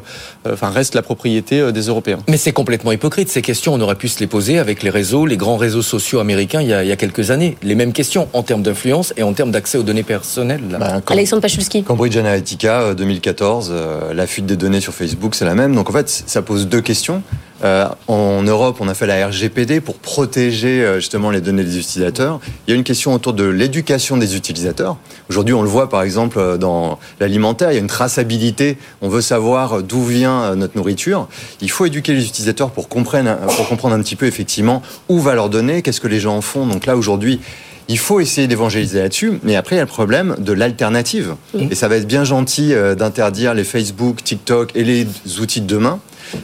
enfin 0.49 0.69
restent 0.69 0.95
la 0.95 1.01
propriété 1.01 1.71
des 1.71 1.81
Européens. 1.81 2.19
Mais 2.27 2.37
c'est 2.37 2.53
complètement 2.53 2.91
hypocrite 2.91 3.20
de 3.23 3.29
ces 3.29 3.41
questions, 3.41 3.73
on 3.73 3.81
aurait 3.81 3.95
pu 3.95 4.07
se 4.07 4.19
les 4.19 4.27
poser 4.27 4.59
avec 4.59 4.83
les 4.83 4.89
réseaux, 4.89 5.25
les 5.25 5.37
grands 5.37 5.57
réseaux 5.57 5.81
sociaux 5.81 6.19
américains 6.19 6.61
il 6.61 6.67
y 6.67 6.73
a, 6.73 6.95
quelques 6.95 7.31
années. 7.31 7.57
Les 7.63 7.75
mêmes 7.75 7.93
questions 7.93 8.27
en 8.33 8.43
termes 8.43 8.63
d'influence 8.63 9.13
et 9.17 9.23
en 9.23 9.33
termes 9.33 9.51
d'accès 9.51 9.77
aux 9.77 9.83
données 9.83 10.03
personnelles. 10.03 10.61
Bah, 10.79 11.01
Alexandre 11.07 11.41
Pachulski. 11.41 11.83
Cambridge 11.83 12.17
Analytica 12.17 12.93
2014, 12.93 13.69
euh, 13.69 13.73
euh, 13.73 14.13
la 14.13 14.27
fuite 14.27 14.45
des 14.45 14.57
données 14.57 14.81
sur 14.81 14.93
Facebook, 14.93 15.35
c'est 15.35 15.45
la 15.45 15.55
même. 15.55 15.75
Donc 15.75 15.89
en 15.89 15.93
fait, 15.93 16.09
ça 16.09 16.41
pose 16.41 16.67
deux 16.67 16.81
questions. 16.81 17.23
Euh, 17.63 17.87
en 18.07 18.41
Europe, 18.41 18.77
on 18.79 18.87
a 18.87 18.93
fait 18.93 19.05
la 19.05 19.27
RGPD 19.27 19.81
pour 19.81 19.95
protéger 19.95 20.83
euh, 20.83 20.95
justement 20.95 21.29
les 21.29 21.41
données 21.41 21.63
des 21.63 21.77
utilisateurs. 21.77 22.39
Il 22.67 22.71
y 22.71 22.73
a 22.73 22.77
une 22.77 22.83
question 22.83 23.13
autour 23.13 23.33
de 23.33 23.43
l'éducation 23.43 24.17
des 24.17 24.35
utilisateurs. 24.35 24.97
Aujourd'hui, 25.29 25.53
on 25.53 25.61
le 25.61 25.69
voit 25.69 25.89
par 25.89 26.01
exemple 26.01 26.39
euh, 26.39 26.57
dans 26.57 26.97
l'alimentaire, 27.19 27.71
il 27.71 27.75
y 27.75 27.77
a 27.77 27.81
une 27.81 27.87
traçabilité. 27.87 28.77
On 29.01 29.09
veut 29.09 29.21
savoir 29.21 29.83
d'où 29.83 30.03
vient 30.03 30.55
notre 30.55 30.75
nourriture. 30.75 31.27
Il 31.61 31.69
faut 31.69 31.85
éduquer 31.85 32.13
les 32.13 32.25
utilisateurs 32.25 32.71
pour 32.71 32.89
comprendre, 32.89 33.37
pour 33.55 33.67
comprendre 33.67 33.95
un 33.95 34.01
petit 34.01 34.15
peu 34.15 34.25
effectivement 34.25 34.81
où 35.09 35.19
va 35.19 35.35
leur 35.35 35.49
donner, 35.49 35.81
qu'est-ce 35.81 36.01
que 36.01 36.07
les 36.07 36.19
gens 36.19 36.37
en 36.37 36.41
font. 36.41 36.65
Donc 36.65 36.85
là, 36.85 36.97
aujourd'hui, 36.97 37.39
il 37.87 37.97
faut 37.97 38.19
essayer 38.19 38.47
d'évangéliser 38.47 38.99
là-dessus, 38.99 39.39
mais 39.43 39.55
après 39.55 39.75
il 39.75 39.79
y 39.79 39.81
a 39.81 39.83
le 39.83 39.87
problème 39.87 40.35
de 40.39 40.53
l'alternative. 40.53 41.35
Et 41.69 41.75
ça 41.75 41.87
va 41.87 41.97
être 41.97 42.07
bien 42.07 42.23
gentil 42.23 42.73
d'interdire 42.97 43.53
les 43.53 43.65
Facebook, 43.65 44.23
TikTok 44.23 44.71
et 44.75 44.83
les 44.83 45.07
outils 45.39 45.61
de 45.61 45.67
demain, 45.67 45.99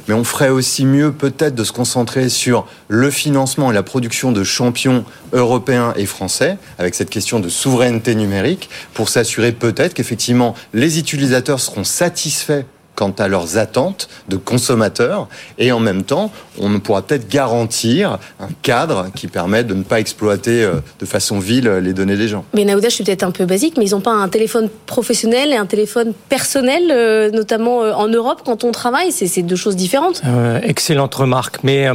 mais 0.07 0.13
on 0.13 0.23
ferait 0.23 0.49
aussi 0.49 0.85
mieux 0.85 1.11
peut-être 1.11 1.55
de 1.55 1.63
se 1.63 1.71
concentrer 1.71 2.29
sur 2.29 2.67
le 2.87 3.09
financement 3.11 3.71
et 3.71 3.73
la 3.73 3.83
production 3.83 4.31
de 4.31 4.43
champions 4.43 5.05
européens 5.33 5.93
et 5.95 6.05
français, 6.05 6.57
avec 6.77 6.95
cette 6.95 7.09
question 7.09 7.39
de 7.39 7.49
souveraineté 7.49 8.15
numérique, 8.15 8.69
pour 8.93 9.09
s'assurer 9.09 9.51
peut-être 9.51 9.93
qu'effectivement 9.93 10.55
les 10.73 10.99
utilisateurs 10.99 11.59
seront 11.59 11.83
satisfaits 11.83 12.63
quant 12.97 13.13
à 13.19 13.27
leurs 13.27 13.59
attentes 13.59 14.09
de 14.27 14.37
consommateurs 14.37 15.27
et 15.59 15.71
en 15.71 15.79
même 15.79 16.03
temps, 16.03 16.31
on 16.59 16.79
pourra 16.79 17.03
peut-être 17.03 17.29
garantir 17.29 18.17
un 18.39 18.49
cadre 18.63 19.09
qui 19.15 19.27
permet 19.27 19.63
de 19.63 19.75
ne 19.75 19.83
pas 19.83 19.99
exploiter 19.99 20.63
euh, 20.63 20.77
de 20.99 21.05
façon 21.05 21.37
vile 21.37 21.69
les 21.69 21.93
données 21.93 22.17
des 22.17 22.27
gens. 22.27 22.43
Mais 22.55 22.65
Naouda, 22.65 22.89
je 22.89 22.95
suis 22.95 23.03
peut-être 23.03 23.21
un 23.21 23.29
peu 23.29 23.45
basique, 23.45 23.75
mais 23.77 23.85
ils 23.85 23.91
n'ont 23.91 24.01
pas 24.01 24.13
un 24.13 24.27
téléphone 24.29 24.67
professionnel 24.87 25.53
et 25.53 25.55
un 25.55 25.67
téléphone 25.67 26.13
personnel, 26.27 26.89
euh, 26.89 27.29
notamment 27.29 27.83
euh, 27.83 27.93
en 27.93 28.07
Europe 28.07 28.41
quand 28.43 28.63
on 28.63 28.71
travaille. 28.71 29.11
C'est 29.11 29.43
deux 29.43 29.55
choses 29.55 29.75
différentes. 29.75 30.23
excellente 30.63 31.13
remarque, 31.13 31.59
mais 31.63 31.87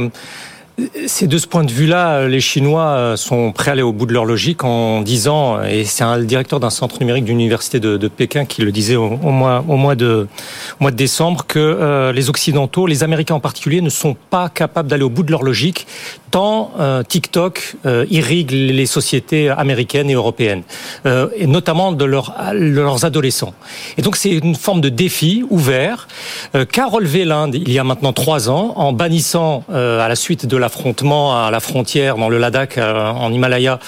c'est 1.05 1.27
de 1.27 1.37
ce 1.37 1.45
point 1.45 1.63
de 1.63 1.71
vue-là, 1.71 2.27
les 2.27 2.39
Chinois 2.39 2.85
euh, 2.85 3.15
sont 3.15 3.51
prêts 3.51 3.69
à 3.69 3.73
aller 3.73 3.83
au 3.83 3.93
bout 3.93 4.07
de 4.07 4.13
leur 4.13 4.25
logique 4.25 4.63
en 4.63 5.01
disant, 5.01 5.61
et 5.61 5.85
c'est 5.85 6.03
le 6.03 6.25
directeur 6.25 6.59
d'un 6.59 6.71
centre 6.71 6.99
numérique 6.99 7.25
d'une 7.25 7.39
université 7.39 7.79
de, 7.79 8.07
Pékin 8.07 8.45
qui 8.45 8.61
le 8.61 8.71
disait 8.71 8.95
au, 8.95 9.09
mois, 9.09 9.61
de, 9.95 10.27
mois 10.79 10.91
de 10.91 10.95
décembre, 10.95 11.45
que 11.47 11.59
euh, 11.59 12.11
les 12.11 12.29
Occidentaux, 12.29 12.87
les 12.87 13.03
Américains 13.03 13.35
en 13.35 13.39
particulier, 13.39 13.81
ne 13.81 13.89
sont 13.89 14.15
pas 14.29 14.49
capables 14.49 14.89
d'aller 14.89 15.03
au 15.03 15.09
bout 15.09 15.23
de 15.23 15.31
leur 15.31 15.43
logique, 15.43 15.87
tant 16.31 16.71
euh, 16.79 17.03
TikTok 17.03 17.75
irrigue 18.09 18.51
les 18.51 18.85
sociétés 18.85 19.49
américaines 19.49 20.09
et 20.09 20.13
européennes, 20.13 20.63
et 21.05 21.47
notamment 21.47 21.91
de, 21.91 22.05
leur, 22.05 22.33
leurs 22.53 23.05
adolescents. 23.05 23.53
Et 23.97 24.01
donc 24.01 24.15
c'est 24.15 24.31
une 24.31 24.55
forme 24.55 24.81
de 24.81 24.89
défi 24.89 25.43
ouvert 25.49 26.07
qu'a 26.71 26.87
relevé 26.87 27.25
l'Inde 27.25 27.55
il 27.55 27.71
y 27.71 27.77
a 27.77 27.83
maintenant 27.83 28.13
trois 28.13 28.49
ans 28.49 28.73
en 28.75 28.93
bannissant 28.93 29.63
à 29.69 30.07
la 30.07 30.15
suite 30.15 30.45
de 30.45 30.57
l'affrontement 30.63 31.45
à 31.45 31.51
la 31.51 31.59
frontière 31.59 32.15
dans 32.15 32.29
le 32.29 32.37
Ladakh, 32.37 32.77
euh, 32.77 33.09
en 33.09 33.33
Himalaya, 33.33 33.79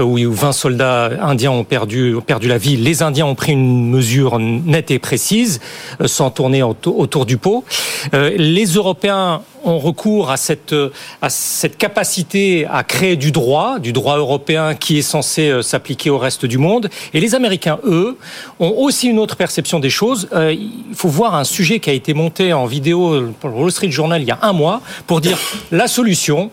euh, 0.00 0.02
où 0.02 0.18
20 0.32 0.50
soldats 0.50 1.10
indiens 1.22 1.52
ont 1.52 1.62
perdu, 1.62 2.16
ont 2.16 2.20
perdu 2.20 2.48
la 2.48 2.58
vie. 2.58 2.76
Les 2.76 3.02
Indiens 3.02 3.26
ont 3.26 3.36
pris 3.36 3.52
une 3.52 3.88
mesure 3.88 4.40
nette 4.40 4.90
et 4.90 4.98
précise, 4.98 5.60
euh, 6.00 6.08
sans 6.08 6.30
tourner 6.30 6.64
autour 6.64 7.24
du 7.24 7.36
pot. 7.36 7.64
Les 8.12 8.64
Européens 8.64 9.42
ont 9.64 9.78
recours 9.78 10.30
à 10.30 10.36
cette, 10.36 10.74
à 11.22 11.30
cette 11.30 11.76
capacité 11.76 12.66
à 12.70 12.82
créer 12.84 13.16
du 13.16 13.32
droit, 13.32 13.78
du 13.78 13.92
droit 13.92 14.16
européen 14.16 14.74
qui 14.74 14.98
est 14.98 15.02
censé 15.02 15.62
s'appliquer 15.62 16.10
au 16.10 16.18
reste 16.18 16.46
du 16.46 16.58
monde. 16.58 16.88
Et 17.12 17.20
les 17.20 17.34
Américains, 17.34 17.78
eux, 17.84 18.16
ont 18.60 18.74
aussi 18.76 19.08
une 19.08 19.18
autre 19.18 19.36
perception 19.36 19.80
des 19.80 19.90
choses. 19.90 20.28
il 20.32 20.94
faut 20.94 21.08
voir 21.08 21.34
un 21.34 21.44
sujet 21.44 21.80
qui 21.80 21.90
a 21.90 21.92
été 21.92 22.14
monté 22.14 22.52
en 22.52 22.66
vidéo 22.66 23.32
pour 23.40 23.50
le 23.50 23.56
Wall 23.56 23.72
Street 23.72 23.90
Journal 23.90 24.22
il 24.22 24.28
y 24.28 24.30
a 24.30 24.38
un 24.42 24.52
mois 24.52 24.80
pour 25.06 25.20
dire 25.20 25.38
la 25.72 25.88
solution 25.88 26.50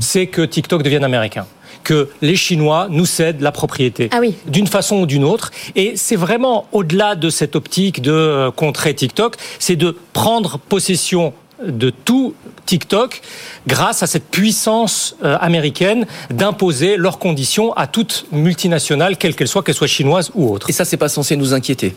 c'est 0.00 0.26
que 0.26 0.42
TikTok 0.42 0.82
devienne 0.82 1.04
américain 1.04 1.46
que 1.82 2.08
les 2.22 2.34
Chinois 2.34 2.88
nous 2.90 3.04
cèdent 3.04 3.42
la 3.42 3.52
propriété 3.52 4.08
ah 4.10 4.20
d'une 4.46 4.66
façon 4.66 5.00
ou 5.00 5.06
d'une 5.06 5.22
autre. 5.22 5.50
Et 5.76 5.96
c'est 5.96 6.16
vraiment 6.16 6.66
au-delà 6.72 7.14
de 7.14 7.28
cette 7.28 7.56
optique 7.56 8.00
de 8.00 8.10
euh, 8.10 8.50
contrer 8.50 8.94
TikTok, 8.94 9.36
c'est 9.58 9.76
de 9.76 9.94
prendre 10.14 10.58
possession 10.58 11.34
de 11.62 11.90
tout 11.90 12.34
TikTok 12.66 13.20
grâce 13.66 14.02
à 14.02 14.06
cette 14.06 14.28
puissance 14.30 15.16
euh, 15.22 15.36
américaine 15.40 16.06
d'imposer 16.30 16.96
leurs 16.96 17.18
conditions 17.18 17.72
à 17.74 17.86
toute 17.86 18.26
multinationale, 18.32 19.16
quelle 19.16 19.34
qu'elle 19.34 19.48
soit, 19.48 19.62
qu'elle 19.62 19.74
soit 19.74 19.86
chinoise 19.86 20.30
ou 20.34 20.52
autre. 20.52 20.70
Et 20.70 20.72
ça, 20.72 20.84
c'est 20.84 20.96
pas 20.96 21.08
censé 21.08 21.36
nous 21.36 21.54
inquiéter 21.54 21.94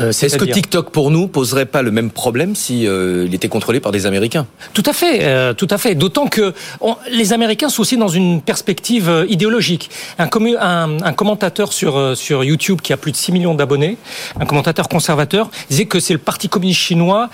euh, 0.00 0.10
Est-ce 0.10 0.36
que 0.36 0.44
TikTok 0.44 0.90
pour 0.90 1.10
nous 1.10 1.28
poserait 1.28 1.66
pas 1.66 1.82
le 1.82 1.90
même 1.90 2.10
problème 2.10 2.54
si 2.54 2.86
euh, 2.86 3.26
il 3.26 3.34
était 3.34 3.48
contrôlé 3.48 3.80
par 3.80 3.92
des 3.92 4.06
Américains? 4.06 4.46
Tout 4.72 4.82
à 4.86 4.92
fait, 4.92 5.24
euh, 5.24 5.54
tout 5.54 5.68
à 5.70 5.78
fait. 5.78 5.94
D'autant 5.94 6.26
que 6.26 6.54
les 7.10 7.32
Américains 7.32 7.68
sont 7.68 7.82
aussi 7.82 7.96
dans 7.96 8.08
une 8.08 8.42
perspective 8.42 9.26
idéologique. 9.28 9.90
Un, 10.18 10.28
un, 10.60 11.02
un, 11.02 11.12
commentateur 11.12 11.72
sur 11.72 12.16
sur 12.16 12.44
YouTube 12.44 12.80
qui 12.82 12.92
a 12.92 12.96
plus 12.96 13.12
de 13.12 13.16
6 13.16 13.32
millions 13.32 13.54
d'abonnés, 13.54 13.98
un 14.38 14.46
commentateur 14.46 14.88
conservateur, 14.88 15.50
disait 15.70 15.86
que 15.86 16.00
c'est 16.00 16.12
le 16.12 16.18
Parti 16.18 16.48
communiste 16.48 16.80
chinois 16.80 17.30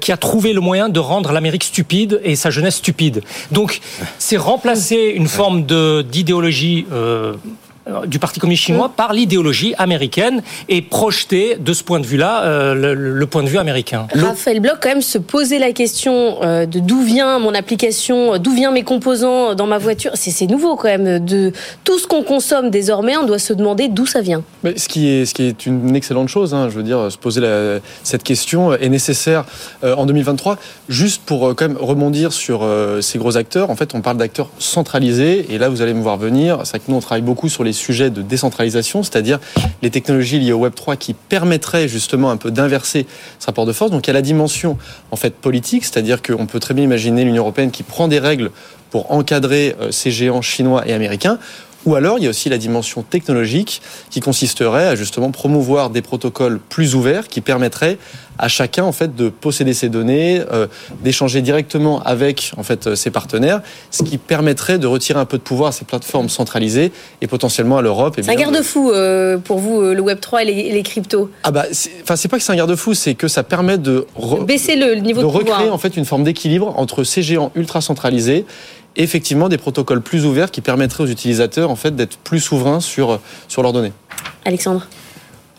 qui 0.00 0.12
a 0.12 0.16
trouvé 0.16 0.52
le 0.52 0.60
moyen 0.60 0.88
de 0.88 1.00
rendre 1.00 1.32
l'Amérique 1.32 1.64
stupide 1.64 2.20
et 2.24 2.36
sa 2.36 2.50
jeunesse 2.50 2.76
stupide. 2.76 3.22
Donc, 3.50 3.80
c'est 4.18 4.36
remplacer 4.36 5.12
une 5.14 5.28
forme 5.28 5.64
de 5.64 6.02
d'idéologie 6.02 6.86
euh, 6.92 7.34
du 8.06 8.18
Parti 8.18 8.38
communiste 8.38 8.64
chinois 8.64 8.88
mm. 8.88 8.92
par 8.96 9.12
l'idéologie 9.12 9.74
américaine 9.78 10.42
et 10.68 10.82
projeter 10.82 11.56
de 11.56 11.72
ce 11.72 11.82
point 11.82 12.00
de 12.00 12.06
vue-là 12.06 12.44
euh, 12.44 12.94
le, 12.94 13.26
point 13.26 13.42
de 13.42 13.48
vue 13.48 13.58
américain. 13.58 14.06
Raphaël 14.14 14.60
Bloch, 14.60 14.78
quand 14.80 14.88
même, 14.88 15.02
se 15.02 15.18
poser 15.18 15.58
la 15.58 15.72
question 15.72 16.42
euh, 16.42 16.66
de 16.66 16.78
d'où 16.78 17.02
vient 17.02 17.38
mon 17.38 17.54
application, 17.54 18.38
d'où 18.38 18.52
viennent 18.52 18.72
mes 18.72 18.84
composants 18.84 19.54
dans 19.54 19.66
ma 19.66 19.78
voiture, 19.78 20.12
c'est 20.14 20.46
nouveau 20.46 20.76
quand 20.76 20.88
même. 20.88 21.24
De 21.24 21.52
tout 21.84 21.98
ce 21.98 22.06
qu'on 22.06 22.22
consomme 22.22 22.70
désormais, 22.70 23.16
on 23.16 23.26
doit 23.26 23.38
se 23.38 23.52
demander 23.52 23.88
d'où 23.88 24.06
ça 24.06 24.20
vient. 24.20 24.42
Mais 24.62 24.78
ce 24.78 24.88
qui 24.88 25.08
est 25.08 25.24
ce 25.24 25.34
qui 25.34 25.42
est 25.44 25.66
une 25.66 25.96
excellente 25.96 26.28
chose, 26.28 26.54
hein, 26.54 26.68
je 26.70 26.76
veux 26.76 26.82
dire, 26.82 27.10
se 27.10 27.18
poser 27.18 27.42
cette 28.02 28.22
question 28.22 28.74
est 28.74 28.88
nécessaire 28.88 29.44
en 29.82 30.06
2023. 30.06 30.58
Juste 30.88 31.22
pour 31.24 31.54
quand 31.56 31.68
même 31.68 31.76
rebondir 31.78 32.32
sur 32.32 32.66
ces 33.00 33.18
gros 33.18 33.36
acteurs, 33.36 33.70
en 33.70 33.76
fait, 33.76 33.94
on 33.94 34.00
parle 34.00 34.16
d'acteurs 34.16 34.50
centralisés 34.58 35.46
et 35.52 35.58
là, 35.58 35.68
vous 35.68 35.82
allez 35.82 35.94
me 35.94 36.02
voir 36.02 36.16
venir. 36.16 36.60
C'est 36.64 36.78
que 36.78 36.84
nous, 36.88 36.96
on 36.96 37.00
travaille 37.00 37.22
beaucoup 37.22 37.48
sur 37.48 37.64
les 37.64 37.71
sujets 37.72 38.10
de 38.10 38.22
décentralisation, 38.22 39.02
c'est-à-dire 39.02 39.38
les 39.82 39.90
technologies 39.90 40.38
liées 40.38 40.52
au 40.52 40.58
Web 40.58 40.74
3 40.74 40.96
qui 40.96 41.14
permettraient 41.14 41.88
justement 41.88 42.30
un 42.30 42.36
peu 42.36 42.50
d'inverser 42.50 43.06
ce 43.38 43.46
rapport 43.46 43.66
de 43.66 43.72
force. 43.72 43.90
Donc 43.90 44.06
il 44.06 44.08
y 44.08 44.10
a 44.10 44.14
la 44.14 44.22
dimension 44.22 44.78
en 45.10 45.16
fait 45.16 45.34
politique, 45.34 45.84
c'est-à-dire 45.84 46.22
qu'on 46.22 46.46
peut 46.46 46.60
très 46.60 46.74
bien 46.74 46.84
imaginer 46.84 47.24
l'Union 47.24 47.42
européenne 47.42 47.70
qui 47.70 47.82
prend 47.82 48.08
des 48.08 48.18
règles 48.18 48.50
pour 48.90 49.10
encadrer 49.10 49.74
euh, 49.80 49.90
ces 49.90 50.10
géants 50.10 50.42
chinois 50.42 50.86
et 50.86 50.92
américains. 50.92 51.38
Ou 51.86 51.94
alors, 51.94 52.18
il 52.18 52.24
y 52.24 52.26
a 52.26 52.30
aussi 52.30 52.48
la 52.48 52.58
dimension 52.58 53.02
technologique 53.02 53.82
qui 54.10 54.20
consisterait 54.20 54.86
à 54.86 54.94
justement 54.94 55.30
promouvoir 55.30 55.90
des 55.90 56.02
protocoles 56.02 56.60
plus 56.60 56.94
ouverts 56.94 57.28
qui 57.28 57.40
permettraient 57.40 57.98
à 58.38 58.48
chacun 58.48 58.84
en 58.84 58.92
fait 58.92 59.14
de 59.14 59.28
posséder 59.28 59.74
ses 59.74 59.88
données, 59.88 60.42
euh, 60.52 60.66
d'échanger 61.02 61.42
directement 61.42 62.02
avec 62.02 62.52
en 62.56 62.62
fait 62.62 62.94
ses 62.94 63.10
partenaires, 63.10 63.60
ce 63.90 64.02
qui 64.02 64.16
permettrait 64.16 64.78
de 64.78 64.86
retirer 64.86 65.18
un 65.18 65.24
peu 65.24 65.38
de 65.38 65.42
pouvoir 65.42 65.68
à 65.68 65.72
ces 65.72 65.84
plateformes 65.84 66.28
centralisées 66.28 66.92
et 67.20 67.26
potentiellement 67.26 67.78
à 67.78 67.82
l'Europe. 67.82 68.14
C'est 68.20 68.30
un 68.30 68.34
garde-fou 68.34 68.90
euh, 68.90 69.38
pour 69.38 69.58
vous 69.58 69.82
le 69.82 70.00
Web 70.00 70.20
3 70.20 70.42
et 70.42 70.46
les, 70.46 70.72
les 70.72 70.82
cryptos. 70.82 71.30
Ah 71.42 71.50
bah, 71.50 71.66
enfin 72.02 72.16
c'est 72.16 72.28
pas 72.28 72.38
que 72.38 72.42
c'est 72.42 72.52
un 72.52 72.56
garde-fou, 72.56 72.94
c'est 72.94 73.14
que 73.14 73.28
ça 73.28 73.42
permet 73.42 73.78
de, 73.78 74.06
baisser 74.46 74.76
le 74.76 74.94
niveau 74.94 75.20
de, 75.20 75.26
de 75.26 75.32
pouvoir. 75.32 75.58
recréer 75.58 75.70
en 75.70 75.78
fait 75.78 75.96
une 75.96 76.04
forme 76.04 76.24
d'équilibre 76.24 76.72
entre 76.76 77.04
ces 77.04 77.22
géants 77.22 77.52
ultra 77.54 77.80
centralisés 77.80 78.46
effectivement 78.96 79.48
des 79.48 79.58
protocoles 79.58 80.02
plus 80.02 80.24
ouverts 80.26 80.50
qui 80.50 80.60
permettraient 80.60 81.04
aux 81.04 81.08
utilisateurs 81.08 81.70
en 81.70 81.76
fait 81.76 81.94
d'être 81.94 82.18
plus 82.18 82.40
souverains 82.40 82.80
sur, 82.80 83.20
sur 83.48 83.62
leurs 83.62 83.72
données. 83.72 83.92
Alexandre 84.44 84.86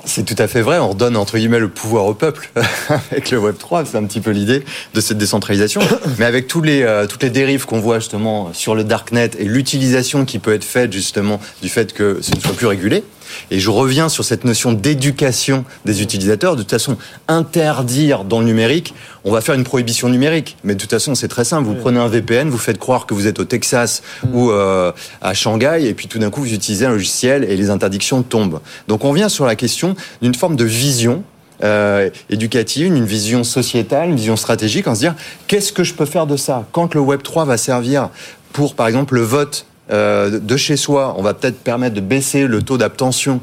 c'est 0.05 0.25
tout 0.25 0.35
à 0.37 0.47
fait 0.47 0.61
vrai. 0.61 0.79
On 0.79 0.89
redonne 0.89 1.15
entre 1.15 1.37
guillemets 1.37 1.59
le 1.59 1.69
pouvoir 1.69 2.05
au 2.05 2.13
peuple 2.13 2.49
avec 3.11 3.31
le 3.31 3.39
Web 3.39 3.57
3. 3.57 3.85
C'est 3.85 3.97
un 3.97 4.03
petit 4.03 4.19
peu 4.19 4.31
l'idée 4.31 4.63
de 4.93 5.01
cette 5.01 5.17
décentralisation. 5.17 5.81
Mais 6.19 6.25
avec 6.25 6.47
tous 6.47 6.61
les, 6.61 6.83
euh, 6.83 7.07
toutes 7.07 7.23
les 7.23 7.29
dérives 7.29 7.65
qu'on 7.65 7.79
voit 7.79 7.99
justement 7.99 8.51
sur 8.53 8.75
le 8.75 8.83
darknet 8.83 9.31
et 9.39 9.45
l'utilisation 9.45 10.25
qui 10.25 10.39
peut 10.39 10.53
être 10.53 10.63
faite 10.63 10.91
justement 10.91 11.39
du 11.61 11.69
fait 11.69 11.93
que 11.93 12.19
ce 12.21 12.35
ne 12.35 12.39
soit 12.39 12.53
plus 12.53 12.67
régulé. 12.67 13.03
Et 13.51 13.59
je 13.59 13.69
reviens 13.69 14.09
sur 14.09 14.23
cette 14.23 14.43
notion 14.43 14.73
d'éducation 14.73 15.65
des 15.85 16.01
utilisateurs. 16.01 16.55
De 16.55 16.61
toute 16.61 16.71
façon, 16.71 16.97
interdire 17.27 18.23
dans 18.23 18.39
le 18.39 18.45
numérique, 18.45 18.93
on 19.23 19.31
va 19.31 19.41
faire 19.41 19.55
une 19.55 19.63
prohibition 19.63 20.09
numérique. 20.09 20.57
Mais 20.63 20.75
de 20.75 20.79
toute 20.79 20.89
façon, 20.89 21.15
c'est 21.15 21.27
très 21.27 21.45
simple. 21.45 21.67
Vous 21.67 21.75
prenez 21.75 21.99
un 21.99 22.07
VPN, 22.07 22.49
vous 22.49 22.57
faites 22.57 22.79
croire 22.79 23.05
que 23.05 23.13
vous 23.13 23.27
êtes 23.27 23.39
au 23.39 23.45
Texas 23.45 24.03
ou 24.33 24.51
euh, 24.51 24.91
à 25.21 25.33
Shanghai, 25.33 25.85
et 25.85 25.93
puis 25.93 26.07
tout 26.07 26.19
d'un 26.19 26.29
coup, 26.29 26.41
vous 26.41 26.53
utilisez 26.53 26.85
un 26.85 26.91
logiciel 26.91 27.43
et 27.43 27.55
les 27.55 27.69
interdictions 27.69 28.23
tombent. 28.23 28.59
Donc 28.87 29.05
on 29.05 29.13
vient 29.13 29.29
sur 29.29 29.45
la 29.45 29.55
question 29.55 29.95
d'une 30.21 30.35
forme 30.35 30.55
de 30.55 30.65
vision 30.65 31.23
euh, 31.63 32.09
éducative, 32.29 32.87
une 32.87 33.05
vision 33.05 33.43
sociétale, 33.43 34.09
une 34.09 34.15
vision 34.15 34.35
stratégique, 34.35 34.87
en 34.87 34.95
se 34.95 34.99
dire 34.99 35.15
qu'est-ce 35.47 35.71
que 35.71 35.83
je 35.83 35.93
peux 35.93 36.05
faire 36.05 36.27
de 36.27 36.35
ça? 36.35 36.67
Quand 36.71 36.93
le 36.93 36.99
Web 36.99 37.21
3 37.23 37.45
va 37.45 37.57
servir 37.57 38.09
pour, 38.51 38.75
par 38.75 38.87
exemple, 38.87 39.15
le 39.15 39.21
vote 39.21 39.65
euh, 39.91 40.39
de 40.39 40.55
chez 40.55 40.77
soi, 40.77 41.15
on 41.17 41.21
va 41.21 41.33
peut-être 41.33 41.59
permettre 41.59 41.95
de 41.95 42.01
baisser 42.01 42.47
le 42.47 42.61
taux 42.61 42.77
d'abstention, 42.77 43.41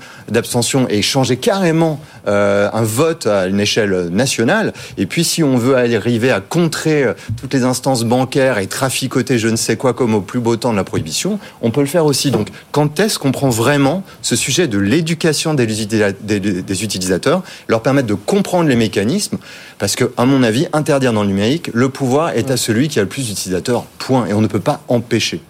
et 0.88 1.02
changer 1.02 1.36
carrément 1.36 2.00
euh, 2.28 2.70
un 2.72 2.82
vote 2.82 3.26
à 3.26 3.46
une 3.46 3.60
échelle 3.60 4.08
nationale. 4.08 4.72
Et 4.96 5.04
puis, 5.04 5.22
si 5.22 5.42
on 5.42 5.56
veut 5.56 5.76
arriver 5.76 6.30
à 6.30 6.40
contrer 6.40 7.04
euh, 7.04 7.12
toutes 7.38 7.52
les 7.52 7.64
instances 7.64 8.04
bancaires 8.04 8.58
et 8.58 8.66
traficoter 8.66 9.38
je 9.38 9.48
ne 9.48 9.56
sais 9.56 9.76
quoi 9.76 9.92
comme 9.92 10.14
au 10.14 10.22
plus 10.22 10.40
beau 10.40 10.56
temps 10.56 10.72
de 10.72 10.76
la 10.76 10.84
prohibition, 10.84 11.38
on 11.60 11.70
peut 11.70 11.80
le 11.80 11.86
faire 11.86 12.06
aussi. 12.06 12.30
Donc, 12.30 12.48
quand 12.72 12.98
est-ce 13.00 13.18
qu'on 13.18 13.32
prend 13.32 13.50
vraiment 13.50 14.02
ce 14.22 14.34
sujet 14.34 14.66
de 14.66 14.78
l'éducation 14.78 15.52
des, 15.52 15.66
des, 15.66 16.40
des, 16.40 16.84
utilisateurs, 16.84 17.42
leur 17.68 17.82
permettre 17.82 18.08
de 18.08 18.14
comprendre 18.14 18.68
les 18.68 18.76
mécanismes? 18.76 19.36
Parce 19.78 19.94
que, 19.94 20.10
à 20.16 20.24
mon 20.24 20.42
avis, 20.42 20.68
interdire 20.72 21.12
dans 21.12 21.22
le 21.22 21.28
numérique, 21.28 21.70
le 21.74 21.90
pouvoir 21.90 22.30
est 22.30 22.50
à 22.50 22.56
celui 22.56 22.88
qui 22.88 22.98
a 22.98 23.02
le 23.02 23.08
plus 23.08 23.28
d'utilisateurs. 23.28 23.84
Point. 23.98 24.26
Et 24.26 24.32
on 24.32 24.40
ne 24.40 24.46
peut 24.46 24.60
pas 24.60 24.80
empêcher. 24.88 25.42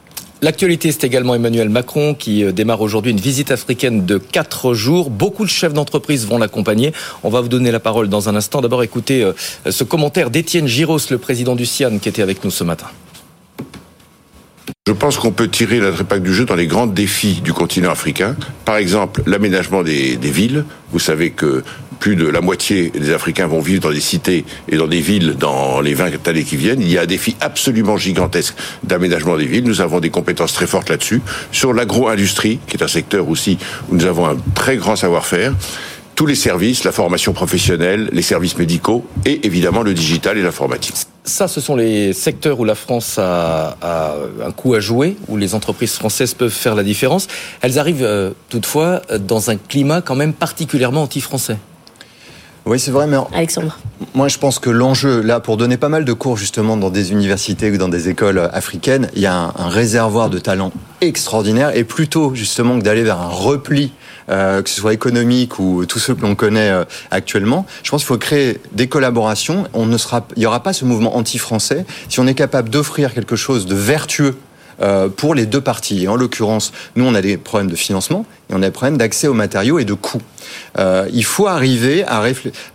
L'actualité, 0.42 0.90
c'est 0.90 1.04
également 1.04 1.34
Emmanuel 1.34 1.68
Macron 1.68 2.14
qui 2.14 2.44
euh, 2.44 2.52
démarre 2.52 2.80
aujourd'hui 2.80 3.12
une 3.12 3.20
visite 3.20 3.50
africaine 3.50 4.06
de 4.06 4.16
quatre 4.16 4.72
jours. 4.72 5.10
Beaucoup 5.10 5.44
de 5.44 5.50
chefs 5.50 5.74
d'entreprise 5.74 6.26
vont 6.26 6.38
l'accompagner. 6.38 6.92
On 7.22 7.28
va 7.28 7.42
vous 7.42 7.48
donner 7.48 7.70
la 7.70 7.80
parole 7.80 8.08
dans 8.08 8.30
un 8.30 8.36
instant. 8.36 8.62
D'abord, 8.62 8.82
écoutez 8.82 9.22
euh, 9.22 9.32
ce 9.68 9.84
commentaire 9.84 10.30
d'Étienne 10.30 10.66
Giros, 10.66 10.98
le 11.10 11.18
président 11.18 11.54
du 11.54 11.66
CIAN, 11.66 11.98
qui 11.98 12.08
était 12.08 12.22
avec 12.22 12.42
nous 12.42 12.50
ce 12.50 12.64
matin. 12.64 12.86
Je 14.86 14.92
pense 14.92 15.18
qu'on 15.18 15.30
peut 15.30 15.48
tirer 15.48 15.78
la 15.78 15.92
trépaque 15.92 16.22
du 16.22 16.32
jeu 16.32 16.46
dans 16.46 16.54
les 16.54 16.66
grands 16.66 16.86
défis 16.86 17.42
du 17.44 17.52
continent 17.52 17.90
africain. 17.90 18.34
Par 18.64 18.76
exemple, 18.76 19.22
l'aménagement 19.26 19.82
des, 19.82 20.16
villes. 20.16 20.64
Vous 20.90 20.98
savez 20.98 21.30
que 21.30 21.62
plus 22.00 22.16
de 22.16 22.26
la 22.26 22.40
moitié 22.40 22.90
des 22.90 23.12
Africains 23.12 23.46
vont 23.46 23.60
vivre 23.60 23.82
dans 23.82 23.92
des 23.92 24.00
cités 24.00 24.44
et 24.68 24.76
dans 24.76 24.88
des 24.88 25.00
villes 25.00 25.36
dans 25.38 25.80
les 25.80 25.94
20 25.94 26.26
années 26.26 26.44
qui 26.44 26.56
viennent. 26.56 26.80
Il 26.80 26.90
y 26.90 26.98
a 26.98 27.02
un 27.02 27.06
défi 27.06 27.36
absolument 27.40 27.98
gigantesque 27.98 28.54
d'aménagement 28.82 29.36
des 29.36 29.44
villes. 29.44 29.64
Nous 29.64 29.82
avons 29.82 30.00
des 30.00 30.10
compétences 30.10 30.54
très 30.54 30.66
fortes 30.66 30.88
là-dessus. 30.88 31.20
Sur 31.52 31.74
l'agro-industrie, 31.74 32.58
qui 32.66 32.78
est 32.78 32.82
un 32.82 32.88
secteur 32.88 33.28
aussi 33.28 33.58
où 33.90 33.96
nous 33.96 34.06
avons 34.06 34.26
un 34.26 34.36
très 34.54 34.76
grand 34.76 34.96
savoir-faire 34.96 35.54
tous 36.16 36.26
les 36.26 36.34
services, 36.34 36.84
la 36.84 36.92
formation 36.92 37.32
professionnelle, 37.32 38.10
les 38.12 38.20
services 38.20 38.58
médicaux 38.58 39.06
et 39.24 39.46
évidemment 39.46 39.82
le 39.82 39.94
digital 39.94 40.36
et 40.36 40.42
l'informatique. 40.42 40.94
Ça, 41.24 41.48
ce 41.48 41.62
sont 41.62 41.76
les 41.76 42.12
secteurs 42.12 42.60
où 42.60 42.64
la 42.64 42.74
France 42.74 43.18
a, 43.18 43.74
a, 43.80 44.14
un 44.46 44.50
coup 44.52 44.74
à 44.74 44.80
jouer, 44.80 45.16
où 45.28 45.38
les 45.38 45.54
entreprises 45.54 45.94
françaises 45.94 46.34
peuvent 46.34 46.50
faire 46.50 46.74
la 46.74 46.82
différence. 46.82 47.26
Elles 47.62 47.78
arrivent 47.78 48.04
euh, 48.04 48.32
toutefois 48.50 49.00
dans 49.18 49.48
un 49.48 49.56
climat 49.56 50.02
quand 50.02 50.14
même 50.14 50.34
particulièrement 50.34 51.04
anti-français. 51.04 51.56
Oui, 52.70 52.78
c'est 52.78 52.92
vrai, 52.92 53.08
mais 53.08 53.16
Alexandre. 53.34 53.76
moi 54.14 54.28
je 54.28 54.38
pense 54.38 54.60
que 54.60 54.70
l'enjeu, 54.70 55.22
là, 55.22 55.40
pour 55.40 55.56
donner 55.56 55.76
pas 55.76 55.88
mal 55.88 56.04
de 56.04 56.12
cours 56.12 56.36
justement 56.36 56.76
dans 56.76 56.90
des 56.90 57.10
universités 57.10 57.68
ou 57.68 57.78
dans 57.78 57.88
des 57.88 58.08
écoles 58.08 58.48
africaines, 58.52 59.10
il 59.16 59.22
y 59.22 59.26
a 59.26 59.34
un, 59.34 59.52
un 59.56 59.68
réservoir 59.68 60.30
de 60.30 60.38
talents 60.38 60.70
extraordinaire 61.00 61.74
et 61.76 61.82
plutôt 61.82 62.32
justement 62.32 62.78
que 62.78 62.84
d'aller 62.84 63.02
vers 63.02 63.20
un 63.20 63.26
repli 63.26 63.90
euh, 64.28 64.62
que 64.62 64.70
ce 64.70 64.80
soit 64.80 64.92
économique 64.92 65.58
ou 65.58 65.84
tous 65.86 65.98
ceux 65.98 66.14
que 66.14 66.22
l'on 66.22 66.36
connaît 66.36 66.70
euh, 66.70 66.84
actuellement. 67.10 67.66
Je 67.82 67.90
pense 67.90 68.02
qu'il 68.02 68.06
faut 68.06 68.18
créer 68.18 68.60
des 68.70 68.86
collaborations. 68.86 69.64
On 69.72 69.86
ne 69.86 69.98
sera, 69.98 70.24
il 70.36 70.40
n'y 70.40 70.46
aura 70.46 70.62
pas 70.62 70.72
ce 70.72 70.84
mouvement 70.84 71.16
anti-français 71.16 71.84
si 72.08 72.20
on 72.20 72.26
est 72.28 72.34
capable 72.34 72.68
d'offrir 72.68 73.12
quelque 73.12 73.34
chose 73.34 73.66
de 73.66 73.74
vertueux 73.74 74.36
pour 75.16 75.34
les 75.34 75.46
deux 75.46 75.60
parties. 75.60 76.04
Et 76.04 76.08
en 76.08 76.16
l'occurrence, 76.16 76.72
nous, 76.96 77.04
on 77.04 77.14
a 77.14 77.20
des 77.20 77.36
problèmes 77.36 77.70
de 77.70 77.76
financement 77.76 78.24
et 78.48 78.54
on 78.54 78.62
a 78.62 78.66
des 78.66 78.70
problèmes 78.70 78.96
d'accès 78.96 79.28
aux 79.28 79.34
matériaux 79.34 79.78
et 79.78 79.84
de 79.84 79.94
coûts. 79.94 80.22
Euh, 80.78 81.08
il 81.12 81.24
faut 81.24 81.46
arriver 81.46 82.04
à 82.04 82.22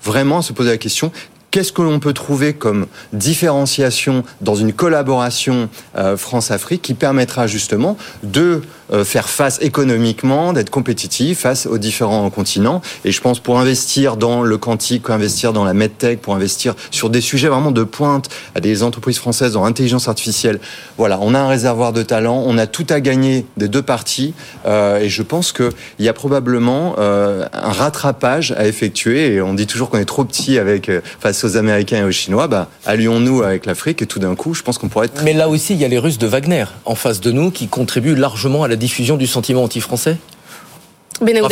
vraiment 0.04 0.40
à 0.40 0.42
se 0.42 0.54
poser 0.54 0.70
la 0.70 0.78
question 0.78 1.12
qu'est-ce 1.52 1.72
que 1.72 1.82
l'on 1.82 2.00
peut 2.00 2.12
trouver 2.12 2.54
comme 2.54 2.86
différenciation 3.14 4.26
dans 4.42 4.56
une 4.56 4.74
collaboration 4.74 5.70
euh, 5.96 6.18
France-Afrique 6.18 6.82
qui 6.82 6.94
permettra 6.94 7.48
justement 7.48 7.96
de 8.24 8.42
euh, 8.42 8.62
faire 9.04 9.30
face 9.30 9.60
économiquement, 9.62 10.54
d'être 10.54 10.70
compétitif 10.70 11.40
face 11.40 11.66
aux 11.66 11.78
différents 11.78 12.30
continents. 12.30 12.82
Et 13.04 13.12
je 13.12 13.22
pense 13.22 13.40
pour 13.40 13.60
investir 13.60 14.18
dans 14.18 14.44
le 14.44 14.58
quantique, 14.58 15.04
pour 15.04 15.14
investir 15.14 15.54
dans 15.54 15.66
la 15.66 15.74
medtech, 15.74 16.22
pour 16.22 16.36
investir 16.36 16.76
sur 16.92 17.10
des 17.10 17.22
sujets 17.22 17.48
vraiment 17.48 17.72
de 17.72 17.84
pointe 17.84 18.30
à 18.54 18.60
des 18.60 18.84
entreprises 18.84 19.18
françaises 19.18 19.54
dans 19.54 19.64
l'intelligence 19.64 20.08
artificielle. 20.08 20.60
Voilà, 20.98 21.20
on 21.22 21.34
a 21.34 21.40
un 21.40 21.48
réservoir 21.48 21.94
de 21.94 22.04
talent, 22.04 22.44
on 22.46 22.58
a 22.58 22.68
tout 22.68 22.86
à 22.90 23.00
gagner 23.00 23.46
des 23.58 23.68
deux 23.68 23.82
parties. 23.82 24.34
Euh, 24.66 25.00
et 25.00 25.10
je 25.10 25.22
pense 25.22 25.52
qu'il 25.52 25.72
y 26.00 26.10
a 26.10 26.14
probablement 26.14 26.96
euh, 26.98 27.46
un 27.54 27.72
rattrapage 27.72 28.54
à 28.54 28.68
effectuer. 28.68 29.34
Et 29.34 29.42
on 29.42 29.54
dit 29.54 29.68
toujours 29.68 29.90
qu'on 29.90 29.98
est 29.98 30.06
trop 30.06 30.24
petit 30.24 30.58
avec 30.58 30.90
euh, 30.90 31.02
face 31.20 31.44
aux 31.44 31.58
Américains 31.58 32.00
et 32.00 32.04
aux 32.04 32.12
Chinois. 32.12 32.48
Bah, 32.48 32.70
allions-nous 32.86 33.44
avec 33.44 33.66
l'Afrique 33.66 34.02
et 34.02 34.06
tout 34.06 34.20
d'un 34.20 34.36
coup, 34.36 34.54
je 34.54 34.64
pense 34.64 34.78
qu'on 34.78 34.88
pourrait 34.88 35.08
être. 35.08 35.24
Mais 35.24 35.34
là 35.34 35.50
aussi, 35.50 35.74
il 35.74 35.80
y 35.80 35.86
a 35.86 35.88
les 35.88 36.00
Russes 36.00 36.18
de 36.18 36.28
Wagner 36.28 36.66
en 36.86 36.96
face 36.96 37.22
de 37.22 37.32
nous 37.32 37.52
qui 37.52 37.68
contribuent 37.68 38.16
largement 38.16 38.64
à 38.64 38.68
la 38.68 38.75
diffusion 38.76 39.18
du 39.18 39.28
sentiment 39.28 39.64
anti-français. 39.64 40.18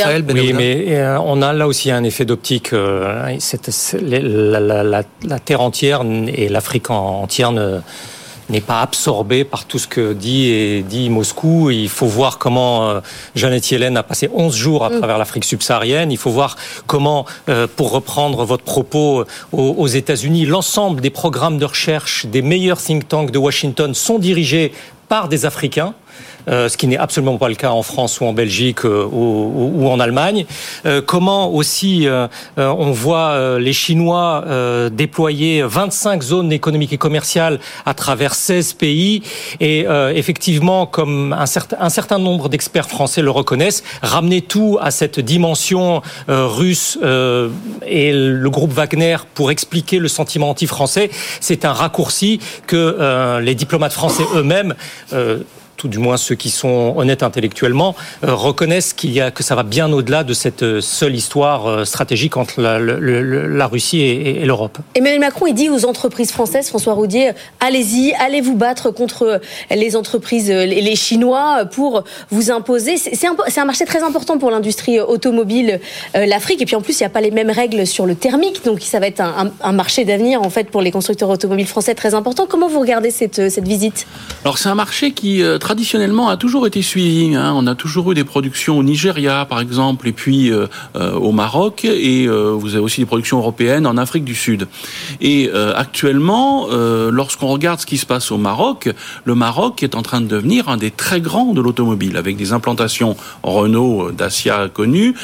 Raphaël 0.04 0.24
Oui, 0.42 0.54
mais 0.58 0.86
euh, 0.98 1.18
on 1.24 1.42
a 1.42 1.54
là 1.54 1.68
aussi 1.68 1.90
un 1.90 2.04
effet 2.04 2.26
d'optique. 2.26 2.74
euh, 2.74 3.30
la, 4.02 4.60
la- 4.60 4.84
la- 4.84 5.04
la 5.24 5.40
Terre 5.40 5.62
entière 5.62 6.02
et 6.28 6.50
l'Afrique 6.50 6.90
en- 6.90 7.22
entière 7.24 7.52
ne 7.52 7.80
n'est 8.50 8.60
pas 8.60 8.82
absorbée 8.82 9.46
par 9.46 9.64
tout 9.64 9.80
ce 9.80 9.88
que 9.88 10.12
dit 10.12 10.48
et 10.50 10.82
dit 10.84 11.10
Moscou. 11.10 11.72
Il 11.72 11.88
faut 11.88 12.08
voir 12.08 12.40
comment 12.40 12.90
euh, 12.90 13.00
Jeannette 13.36 13.72
Yellen 13.72 13.96
a 13.96 14.04
passé 14.04 14.30
11 14.34 14.54
jours 14.54 14.84
à 14.84 14.90
travers 14.90 15.18
l'Afrique 15.18 15.46
subsaharienne. 15.46 16.12
Il 16.12 16.18
faut 16.18 16.30
voir 16.30 16.58
comment, 16.86 17.26
pour 17.78 17.92
reprendre 17.92 18.44
votre 18.44 18.66
propos, 18.66 19.24
aux, 19.54 19.62
aux 19.78 19.88
États-Unis, 19.88 20.46
l'ensemble 20.46 21.00
des 21.00 21.10
programmes 21.10 21.58
de 21.58 21.64
recherche 21.66 22.26
des 22.26 22.42
meilleurs 22.42 22.82
think 22.82 23.08
tanks 23.08 23.32
de 23.32 23.38
Washington 23.38 23.94
sont 23.94 24.20
dirigés 24.20 24.74
par 25.08 25.30
des 25.30 25.46
Africains. 25.46 25.94
Euh, 26.50 26.70
ce 26.70 26.78
qui 26.78 26.88
n'est 26.88 26.98
absolument 26.98 27.38
pas 27.38 27.50
le 27.50 27.56
cas 27.56 27.72
en 27.72 27.84
France 27.84 28.20
ou 28.20 28.26
en 28.26 28.34
Belgique 28.34 28.86
euh, 28.86 29.08
ou, 29.12 29.88
en 29.88 30.00
Allemagne. 30.00 30.46
Euh, 30.86 31.02
comment 31.02 31.52
aussi 31.54 32.08
on 32.58 32.92
voit 32.92 33.60
les 33.60 33.74
Chinois 33.74 34.44
déployer 34.92 35.64
25 35.64 36.22
zones 36.22 36.52
économiques 36.52 36.94
et 36.94 36.98
commerciales 36.98 37.60
à 37.86 37.94
travers 37.94 38.36
16 38.36 38.74
pays 38.74 39.24
et 39.60 39.86
effectivement, 40.16 40.86
comme 40.86 41.34
un 41.34 41.46
certain, 41.46 42.18
nombre 42.18 42.50
d'experts 42.50 42.90
français 42.90 43.22
le 43.22 43.32
reconnaissent, 43.32 43.84
ramener 44.02 44.42
tout 44.42 44.78
à 44.82 44.92
cette 44.92 45.20
dimension 45.20 46.02
russe 46.28 46.98
et 47.86 48.14
le 48.14 48.50
groupe 48.50 48.72
Wagner 48.72 49.18
pour 49.34 49.52
expliquer 49.52 50.00
le 50.00 50.08
sentiment 50.08 50.50
anti-français, 50.50 51.10
c'est 51.40 51.66
un 51.66 51.74
raccourci 51.74 52.40
que 52.68 53.40
les 53.40 53.56
diplomates 53.56 53.94
français 53.94 54.24
eux-mêmes 54.36 54.76
tout 55.84 55.90
du 55.90 56.00
moins 56.00 56.16
ceux 56.16 56.36
qui 56.36 56.50
sont 56.50 56.94
honnêtes 56.96 57.24
intellectuellement, 57.24 57.94
euh, 58.24 58.34
reconnaissent 58.34 58.94
qu'il 58.94 59.12
y 59.12 59.20
a 59.20 59.32
que 59.32 59.44
ça 59.44 59.54
va 59.54 59.64
bien 59.64 59.92
au-delà 59.92 60.24
de 60.24 60.34
cette 60.34 60.64
euh, 60.64 60.80
seule 60.80 61.14
histoire 61.14 61.68
euh, 61.68 61.84
stratégique 61.84 62.38
entre 62.38 62.62
la, 62.62 62.80
la 62.80 63.68
Russie 63.68 64.00
et, 64.00 64.42
et 64.42 64.46
l'Europe. 64.46 64.78
Emmanuel 64.96 65.20
Macron, 65.20 65.46
il 65.46 65.54
dit 65.54 65.70
aux 65.70 65.84
entreprises 65.84 66.32
françaises, 66.32 66.70
François 66.70 66.94
Roudier, 66.94 67.32
allez-y, 67.60 68.14
allez 68.14 68.40
vous 68.40 68.56
battre 68.56 68.92
contre 68.92 69.42
les 69.70 69.98
entreprises, 69.98 70.50
les 70.50 70.96
Chinois, 70.96 71.66
pour 71.66 72.06
vous 72.32 72.50
imposer. 72.50 72.96
C'est 72.96 73.28
un, 73.28 73.36
un, 73.58 73.66
marché 73.66 73.84
très 73.84 74.04
important 74.04 74.38
pour 74.38 74.50
l'industrie 74.50 75.02
automobile, 75.02 75.82
l'Afrique. 76.14 76.62
Et 76.62 76.66
puis 76.66 76.78
en 76.78 76.82
plus, 76.82 76.98
il 77.00 77.04
n'y 77.04 77.08
a 77.08 77.10
pas 77.10 77.20
les 77.20 77.32
mêmes 77.32 77.50
règles 77.50 77.86
sur 77.86 78.06
le 78.06 78.16
thermique, 78.16 78.64
donc 78.64 78.82
ça 78.82 79.02
va 79.02 79.08
être 79.08 79.20
un, 79.20 79.48
un, 79.48 79.52
un 79.62 79.72
marché 79.74 80.06
d'avenir 80.06 80.42
en 80.42 80.50
fait 80.50 80.70
pour 80.70 80.82
les 80.82 80.92
constructeurs 80.92 81.30
automobiles 81.30 81.68
français 81.68 81.94
très 81.94 82.14
important. 82.14 82.46
Comment 82.48 82.70
vous 82.70 82.80
regardez 82.80 83.12
cette, 83.12 83.50
cette 83.50 83.68
visite? 83.68 84.08
Alors 84.46 84.58
c'est 84.58 84.70
un 84.70 84.76
marché 84.76 85.12
qui 85.12 85.44
traditionnellement 85.74 86.30
a 86.30 86.38
toujours 86.38 86.68
été 86.68 86.84
suivi. 86.84 87.34
Hein. 87.34 87.52
On 87.56 87.66
a 87.66 87.74
toujours 87.74 88.12
eu 88.12 88.14
des 88.14 88.24
productions 88.24 88.78
au 88.78 88.84
Nigeria, 88.84 89.44
par 89.46 89.60
exemple, 89.60 90.08
et 90.08 90.12
puis 90.12 90.52
euh, 90.52 90.68
euh, 90.96 91.14
au 91.14 91.32
Maroc, 91.32 91.84
et 91.84 92.28
euh, 92.28 92.52
vous 92.52 92.76
avez 92.76 92.84
aussi 92.84 93.02
des 93.02 93.08
productions 93.08 93.40
européennes 93.40 93.88
en 93.88 93.98
Afrique 93.98 94.24
du 94.24 94.36
Sud. 94.36 94.68
Et 95.20 95.50
actuellement, 95.76 96.68
lorsqu'on 97.12 97.48
regarde 97.48 97.80
ce 97.80 97.86
qui 97.86 97.98
se 97.98 98.06
passe 98.06 98.32
au 98.32 98.38
Maroc, 98.38 98.90
le 99.26 99.36
Maroc 99.36 99.82
est 99.82 99.96
en 99.96 100.04
train 100.04 100.22
de 100.22 100.28
devenir 100.28 100.70
un 100.70 100.78
des 100.78 100.92
très 100.92 101.22
grands 101.22 101.54
de 101.54 101.62
l'automobile, 101.62 102.18
avec 102.18 102.36
des 102.36 102.54
implantations 102.54 103.16
Renault, 103.42 104.12
Dacia 104.12 104.70
connues, 104.70 105.16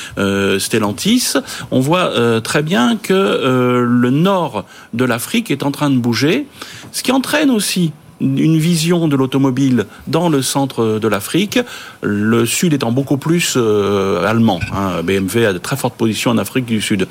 Stellantis. 0.58 1.34
On 1.72 1.79
voit 1.79 2.41
très 2.41 2.63
bien 2.63 2.98
que 2.98 3.84
le 3.86 4.10
nord 4.10 4.65
de 4.94 5.06
l'Afrique 5.06 5.51
est 5.51 5.63
en 5.63 5.72
train 5.72 5.89
de 5.89 5.98
bouger, 5.98 6.48
ce 6.91 7.03
qui 7.03 7.12
entraîne 7.12 7.51
aussi 7.51 7.91
une 8.22 8.58
vision 8.58 9.08
de 9.08 9.16
l'automobile 9.16 9.86
dans 10.08 10.30
le 10.30 10.42
centre 10.42 11.00
de 11.00 11.08
l'Afrique, 11.08 11.60
le 12.02 12.46
Sud 12.46 12.74
étant 12.74 12.92
beaucoup 12.92 13.18
plus 13.18 13.54
euh, 13.56 14.26
allemand. 14.26 14.60
Hein. 14.74 15.02
BMW 15.04 15.46
a 15.46 15.54
de 15.54 15.58
très 15.58 15.78
fortes 15.78 15.96
positions 15.96 16.32
en 16.32 16.38
Afrique 16.38 16.66
du 16.66 16.82
Sud. 16.82 17.08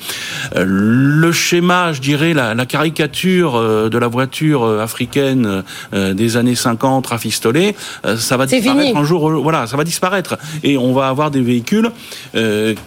Euh, 0.55 0.63
le 0.67 1.31
schéma, 1.31 1.93
je 1.93 2.01
dirais, 2.01 2.33
la, 2.33 2.53
la 2.53 2.65
caricature 2.65 3.55
euh, 3.55 3.89
de 3.89 3.97
la 3.97 4.07
voiture 4.07 4.63
euh, 4.63 4.81
africaine 4.81 5.63
euh, 5.93 6.13
des 6.13 6.37
années 6.37 6.55
50 6.55 7.07
rafistolée, 7.07 7.75
ça 8.17 8.37
va 8.37 8.45
disparaître 8.45 8.87
fini. 8.87 8.97
un 8.97 9.03
jour. 9.03 9.29
Voilà, 9.41 9.67
ça 9.67 9.77
va 9.77 9.83
disparaître. 9.83 10.37
Et 10.63 10.77
on 10.77 10.93
va 10.93 11.07
avoir 11.07 11.31
des 11.31 11.41
véhicules 11.41 11.91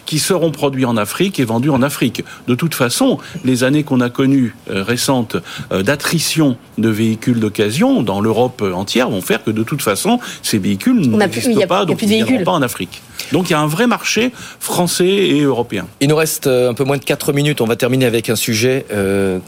qui 0.06 0.18
seront 0.18 0.50
produits 0.50 0.84
en 0.84 0.96
Afrique 0.96 1.40
et 1.40 1.44
vendus 1.44 1.70
en 1.70 1.82
Afrique. 1.82 2.24
De 2.46 2.54
toute 2.54 2.74
façon, 2.74 3.18
les 3.44 3.64
années 3.64 3.82
qu'on 3.82 4.00
a 4.00 4.10
connues 4.10 4.54
récentes 4.68 5.36
d'attrition 5.70 6.56
de 6.78 6.88
véhicules 6.88 7.40
d'occasion, 7.40 8.02
dans 8.12 8.20
l'Europe 8.20 8.62
entière 8.62 9.08
vont 9.08 9.22
faire 9.22 9.42
que 9.42 9.50
de 9.50 9.62
toute 9.62 9.82
façon, 9.82 10.20
ces 10.42 10.58
véhicules 10.58 11.00
n'existent 11.10 11.66
pas, 11.66 11.84
donc 11.84 12.02
ils 12.02 12.08
ne 12.08 12.24
viendront 12.24 12.44
pas 12.44 12.52
en 12.52 12.62
Afrique. 12.62 13.02
Donc 13.32 13.48
il 13.48 13.52
y 13.52 13.56
a 13.56 13.60
un 13.60 13.66
vrai 13.66 13.86
marché 13.86 14.32
français 14.60 15.06
et 15.06 15.40
européen. 15.40 15.86
Il 16.00 16.08
nous 16.08 16.16
reste 16.16 16.46
un 16.46 16.74
peu 16.74 16.84
moins 16.84 16.98
de 16.98 17.04
4 17.04 17.32
minutes. 17.32 17.60
On 17.60 17.66
va 17.66 17.76
terminer 17.76 18.04
avec 18.04 18.28
un 18.28 18.36
sujet 18.36 18.84
euh, 18.92 19.38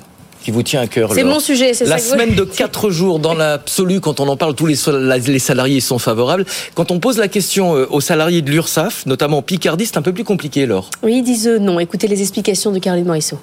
qui 0.45 0.51
vous 0.51 0.63
tient 0.63 0.81
à 0.81 0.87
cœur. 0.87 1.13
C'est 1.13 1.25
mon 1.25 1.41
sujet, 1.41 1.75
c'est 1.75 1.87
La 1.87 1.99
ça. 1.99 2.13
semaine 2.13 2.35
de 2.35 2.45
4 2.45 2.91
jours, 2.91 3.19
dans 3.19 3.35
l'absolu, 3.35 4.01
quand 4.01 4.21
on 4.21 4.29
en 4.29 4.37
parle, 4.37 4.55
tous 4.55 4.67
les, 4.67 4.77
salariés 5.39 5.81
sont 5.81 5.99
favorables. 5.99 6.45
Quand 6.75 6.91
on 6.91 7.01
pose 7.01 7.19
la 7.19 7.29
question 7.29 7.77
euh, 7.77 7.87
aux 7.91 8.01
salariés 8.03 8.43
de 8.43 8.51
l'URSSAF, 8.51 9.07
notamment 9.07 9.39
en 9.39 9.43
Picardie, 9.43 9.87
c'est 9.87 9.97
un 9.97 10.03
peu 10.03 10.13
plus 10.13 10.25
compliqué, 10.25 10.67
Laure. 10.67 10.91
Oui, 11.03 11.17
ils 11.19 11.23
disent 11.23 11.49
euh, 11.49 11.59
non. 11.59 11.81
Écoutez 11.81 12.09
les 12.09 12.21
explications 12.21 12.73
de 12.73 12.79
Caroline 12.79 13.07
Morisseau. 13.07 13.39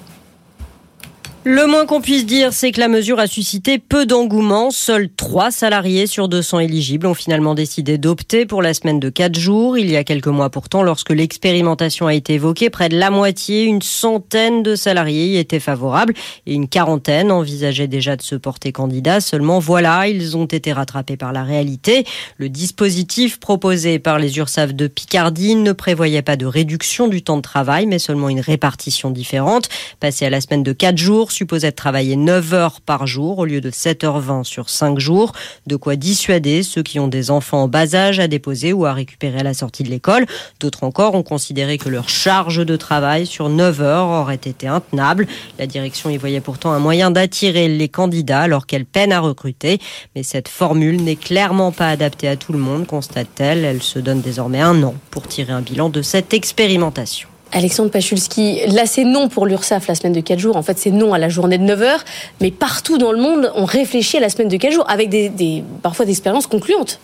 Le 1.44 1.66
moins 1.66 1.86
qu'on 1.86 2.00
puisse 2.00 2.24
dire, 2.24 2.52
c'est 2.52 2.70
que 2.70 2.78
la 2.78 2.86
mesure 2.86 3.18
a 3.18 3.26
suscité 3.26 3.80
peu 3.80 4.06
d'engouement. 4.06 4.70
Seuls 4.70 5.08
3 5.08 5.50
salariés 5.50 6.06
sur 6.06 6.28
200 6.28 6.60
éligibles 6.60 7.04
ont 7.04 7.14
finalement 7.14 7.56
décidé 7.56 7.98
d'opter 7.98 8.46
pour 8.46 8.62
la 8.62 8.74
semaine 8.74 9.00
de 9.00 9.08
4 9.08 9.36
jours. 9.36 9.76
Il 9.76 9.90
y 9.90 9.96
a 9.96 10.04
quelques 10.04 10.28
mois 10.28 10.50
pourtant, 10.50 10.84
lorsque 10.84 11.10
l'expérimentation 11.10 12.06
a 12.06 12.14
été 12.14 12.34
évoquée, 12.34 12.70
près 12.70 12.88
de 12.88 12.96
la 12.96 13.10
moitié, 13.10 13.64
une 13.64 13.82
centaine 13.82 14.62
de 14.62 14.76
salariés 14.76 15.26
y 15.26 15.36
étaient 15.36 15.58
favorables 15.58 16.14
et 16.46 16.54
une 16.54 16.68
quarantaine 16.68 17.32
envisageaient 17.32 17.88
déjà 17.88 18.14
de 18.14 18.22
se 18.22 18.36
porter 18.36 18.70
candidat. 18.70 19.20
Seulement 19.20 19.58
voilà, 19.58 20.06
ils 20.06 20.36
ont 20.36 20.46
été 20.46 20.72
rattrapés 20.72 21.16
par 21.16 21.32
la 21.32 21.42
réalité. 21.42 22.04
Le 22.36 22.50
dispositif 22.50 23.40
proposé 23.40 23.98
par 23.98 24.20
les 24.20 24.38
URSAF 24.38 24.74
de 24.74 24.86
Picardie 24.86 25.56
ne 25.56 25.72
prévoyait 25.72 26.22
pas 26.22 26.36
de 26.36 26.46
réduction 26.46 27.08
du 27.08 27.20
temps 27.20 27.38
de 27.38 27.42
travail, 27.42 27.86
mais 27.86 27.98
seulement 27.98 28.28
une 28.28 28.38
répartition 28.38 29.10
différente. 29.10 29.68
Passer 29.98 30.24
à 30.24 30.30
la 30.30 30.40
semaine 30.40 30.62
de 30.62 30.72
4 30.72 30.96
jours 30.96 31.31
supposait 31.32 31.72
travailler 31.72 32.16
9 32.16 32.54
heures 32.54 32.80
par 32.80 33.06
jour 33.06 33.38
au 33.38 33.44
lieu 33.44 33.60
de 33.60 33.70
7h20 33.70 34.44
sur 34.44 34.68
5 34.68 34.98
jours. 34.98 35.32
De 35.66 35.76
quoi 35.76 35.96
dissuader 35.96 36.62
ceux 36.62 36.82
qui 36.82 37.00
ont 37.00 37.08
des 37.08 37.30
enfants 37.30 37.64
en 37.64 37.68
bas 37.68 37.94
âge 37.94 38.20
à 38.20 38.28
déposer 38.28 38.72
ou 38.72 38.86
à 38.86 38.92
récupérer 38.92 39.40
à 39.40 39.42
la 39.42 39.54
sortie 39.54 39.82
de 39.82 39.88
l'école. 39.88 40.26
D'autres 40.60 40.84
encore 40.84 41.14
ont 41.14 41.22
considéré 41.22 41.78
que 41.78 41.88
leur 41.88 42.08
charge 42.08 42.64
de 42.64 42.76
travail 42.76 43.26
sur 43.26 43.48
9 43.48 43.80
heures 43.80 44.08
aurait 44.08 44.34
été 44.34 44.68
intenable. 44.68 45.26
La 45.58 45.66
direction 45.66 46.10
y 46.10 46.16
voyait 46.16 46.40
pourtant 46.40 46.72
un 46.72 46.78
moyen 46.78 47.10
d'attirer 47.10 47.68
les 47.68 47.88
candidats 47.88 48.42
alors 48.42 48.66
qu'elle 48.66 48.84
peine 48.84 49.12
à 49.12 49.20
recruter. 49.20 49.78
Mais 50.14 50.22
cette 50.22 50.48
formule 50.48 51.02
n'est 51.02 51.16
clairement 51.16 51.72
pas 51.72 51.88
adaptée 51.88 52.28
à 52.28 52.36
tout 52.36 52.52
le 52.52 52.58
monde, 52.58 52.86
constate-t-elle. 52.86 53.64
Elle 53.64 53.82
se 53.82 53.98
donne 53.98 54.20
désormais 54.20 54.60
un 54.60 54.82
an 54.82 54.94
pour 55.10 55.26
tirer 55.26 55.52
un 55.52 55.62
bilan 55.62 55.88
de 55.88 56.02
cette 56.02 56.34
expérimentation. 56.34 57.31
Alexandre 57.52 57.90
Pachulski, 57.90 58.60
là 58.66 58.86
c'est 58.86 59.04
non 59.04 59.28
pour 59.28 59.46
l'URSSAF 59.46 59.86
la 59.86 59.94
semaine 59.94 60.14
de 60.14 60.20
4 60.20 60.38
jours. 60.38 60.56
En 60.56 60.62
fait, 60.62 60.78
c'est 60.78 60.90
non 60.90 61.12
à 61.12 61.18
la 61.18 61.28
journée 61.28 61.58
de 61.58 61.64
9 61.64 61.82
heures. 61.82 62.04
Mais 62.40 62.50
partout 62.50 62.98
dans 62.98 63.12
le 63.12 63.18
monde, 63.18 63.52
on 63.54 63.64
réfléchit 63.64 64.16
à 64.16 64.20
la 64.20 64.30
semaine 64.30 64.48
de 64.48 64.56
4 64.56 64.72
jours 64.72 64.86
avec 64.88 65.10
des, 65.10 65.62
parfois 65.82 66.06
des 66.06 66.12
expériences 66.12 66.46
concluantes. 66.46 66.98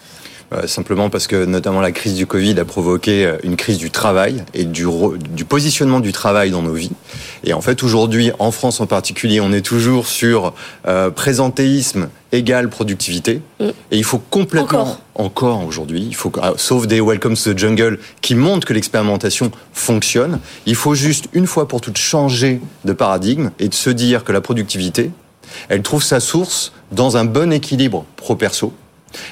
Euh, 0.55 0.67
simplement 0.67 1.11
parce 1.11 1.27
que 1.27 1.45
notamment 1.45 1.83
la 1.83 1.93
crise 1.93 2.15
du 2.15 2.27
Covid 2.27 2.59
a 2.59 2.65
provoqué 2.65 3.27
euh, 3.27 3.37
une 3.43 3.55
crise 3.55 3.77
du 3.77 3.91
travail 3.91 4.45
et 4.55 4.65
du, 4.65 4.87
du 5.31 5.45
positionnement 5.45 6.01
du 6.01 6.13
travail 6.13 6.51
dans 6.51 6.63
nos 6.63 6.73
vies. 6.73 6.93
Et 7.45 7.53
en 7.53 7.61
fait, 7.61 7.83
aujourd'hui, 7.83 8.33
en 8.39 8.51
France 8.51 8.81
en 8.81 8.87
particulier, 8.87 9.43
on 9.43 9.53
est 9.53 9.61
toujours 9.61 10.07
sur 10.07 10.55
euh, 10.87 11.11
présentéisme 11.11 12.09
égale 12.33 12.71
productivité. 12.71 13.43
Mm. 13.61 13.65
Et 13.91 13.99
il 13.99 14.05
faut 14.05 14.23
complètement, 14.31 14.81
Encore. 14.81 15.01
encore 15.17 15.67
aujourd'hui, 15.67 16.07
il 16.09 16.15
faut, 16.15 16.33
ah, 16.41 16.55
sauf 16.57 16.87
des 16.87 17.03
Welcome 17.03 17.37
to 17.37 17.53
the 17.53 17.59
Jungle 17.59 17.99
qui 18.23 18.35
montrent 18.35 18.67
que 18.67 18.73
l'expérimentation 18.73 19.51
fonctionne, 19.75 20.41
il 20.65 20.77
faut 20.77 20.95
juste 20.95 21.27
une 21.35 21.47
fois 21.47 21.69
pour 21.69 21.83
toutes 21.83 21.99
changer 21.99 22.63
de 22.87 22.95
paradigme 22.95 23.51
et 23.59 23.69
de 23.69 23.75
se 23.75 23.91
dire 23.91 24.25
que 24.25 24.33
la 24.33 24.41
productivité, 24.41 25.11
elle 25.69 25.83
trouve 25.83 26.03
sa 26.03 26.21
source 26.21 26.73
dans 26.91 27.19
un 27.19 27.27
bon 27.27 27.53
équilibre 27.53 28.07
pro-perso. 28.17 28.73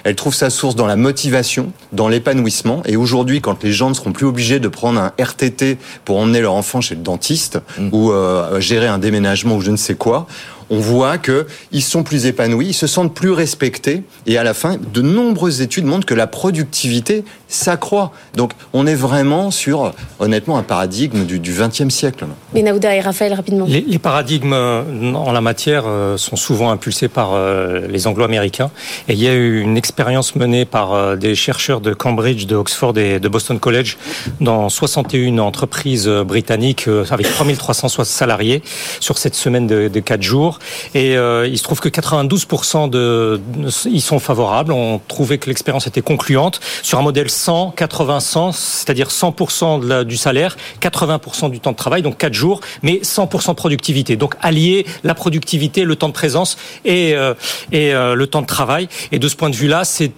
Elle 0.05 0.15
trouve 0.15 0.35
sa 0.35 0.51
source 0.51 0.75
dans 0.75 0.87
la 0.87 0.97
motivation, 0.97 1.73
dans 1.93 2.09
l'épanouissement. 2.09 2.83
Et 2.87 2.97
aujourd'hui, 2.97 3.41
quand 3.41 3.63
les 3.63 3.73
gens 3.73 3.89
ne 3.91 3.95
seront 3.95 4.13
plus 4.13 4.27
obligés 4.27 4.61
de 4.61 4.69
prendre 4.69 5.01
un 5.01 5.13
RTT 5.19 5.79
pour 6.05 6.19
emmener 6.19 6.41
leur 6.41 6.55
enfant 6.55 6.81
chez 6.81 6.95
le 6.95 7.03
dentiste 7.03 7.57
Mmh. 7.79 7.89
ou 7.93 8.11
euh, 8.11 8.61
gérer 8.61 8.87
un 8.87 8.99
déménagement 8.99 9.57
ou 9.57 9.61
je 9.61 9.71
ne 9.71 9.77
sais 9.77 9.95
quoi, 9.95 10.27
on 10.71 10.79
voit 10.79 11.19
que 11.19 11.47
ils 11.73 11.83
sont 11.83 12.03
plus 12.03 12.27
épanouis, 12.27 12.69
ils 12.69 12.75
se 12.75 12.87
sentent 12.87 13.15
plus 13.15 13.31
respectés. 13.31 14.03
Et 14.27 14.39
à 14.39 14.45
la 14.45 14.55
fin, 14.55 14.77
de 14.93 15.03
nombreuses 15.03 15.61
études 15.61 15.85
montrent 15.85 16.07
que 16.07 16.15
la 16.15 16.27
productivité 16.27 17.25
s'accroît. 17.49 18.13
Donc, 18.35 18.53
on 18.73 18.87
est 18.87 18.95
vraiment 18.95 19.51
sur, 19.51 19.93
honnêtement, 20.19 20.59
un 20.59 20.63
paradigme 20.63 21.25
du, 21.25 21.39
du 21.39 21.53
20e 21.53 21.91
siècle. 21.91 22.27
Benahouda 22.53 22.95
et 22.95 23.01
Raphaël, 23.01 23.35
rapidement. 23.35 23.67
Les, 23.69 23.81
les 23.81 23.99
paradigmes 23.99 24.53
euh, 24.53 25.13
en 25.15 25.33
la 25.33 25.41
matière 25.41 25.85
euh, 25.87 26.17
sont 26.17 26.37
souvent 26.37 26.71
impulsés 26.71 27.09
par 27.09 27.35
euh, 27.35 27.87
les 27.89 28.07
anglo-américains. 28.07 28.71
Et 29.09 29.13
il 29.13 29.23
y 29.23 29.29
a 29.29 29.35
eu 29.35 29.61
une 29.61 29.77
expérience 29.77 30.35
menée 30.35 30.65
par 30.65 31.17
des 31.17 31.35
chercheurs 31.35 31.81
de 31.81 31.95
Cambridge, 31.95 32.47
de 32.47 32.57
Oxford 32.57 32.97
et 32.99 33.21
de 33.21 33.29
Boston 33.29 33.59
College 33.59 33.97
dans 34.41 34.69
61 34.69 35.39
entreprises 35.39 36.09
britanniques 36.09 36.89
avec 37.11 37.29
3300 37.29 38.05
salariés 38.05 38.63
sur 39.01 39.19
cette 39.19 39.35
semaine 39.35 39.67
de, 39.67 39.89
de 39.89 40.01
4 40.01 40.23
jours. 40.23 40.56
Et 40.95 41.17
euh, 41.17 41.47
il 41.47 41.59
se 41.59 41.63
trouve 41.63 41.81
que 41.81 41.89
92% 41.89 42.91
de, 42.91 43.41
ils 43.87 44.01
sont 44.01 44.19
favorables. 44.19 44.73
On 44.73 45.01
trouvait 45.07 45.39
que 45.39 45.49
l'expérience 45.49 45.87
était 45.87 46.03
concluante 46.03 46.61
sur 46.83 46.99
un 46.99 47.03
modèle 47.03 47.31
100, 47.31 47.73
80, 47.77 48.21
100, 48.21 48.53
c'est-à-dire 48.53 49.09
100% 49.11 49.79
de 49.81 49.87
la- 49.89 50.05
du 50.05 50.17
salaire, 50.17 50.57
80% 50.81 51.49
du 51.51 51.61
temps 51.61 51.73
de 51.73 51.77
travail, 51.77 52.03
donc 52.03 52.17
4 52.19 52.35
jours, 52.35 52.61
mais 52.83 53.01
100% 53.03 53.55
productivité. 53.55 54.17
Donc 54.17 54.35
allier 54.41 54.87
la 55.05 55.15
productivité, 55.15 55.85
le 55.85 55.97
temps 55.97 56.09
de 56.09 56.13
présence 56.13 56.57
et, 56.85 57.15
euh, 57.15 57.35
et 57.73 57.95
euh, 57.95 58.15
le 58.15 58.27
temps 58.27 58.43
de 58.43 58.47
travail. 58.47 58.89
Et 59.13 59.19
de 59.19 59.29
ce 59.29 59.37
point 59.37 59.51
de 59.51 59.57
vue-là, 59.57 59.85
c'est 59.85 60.13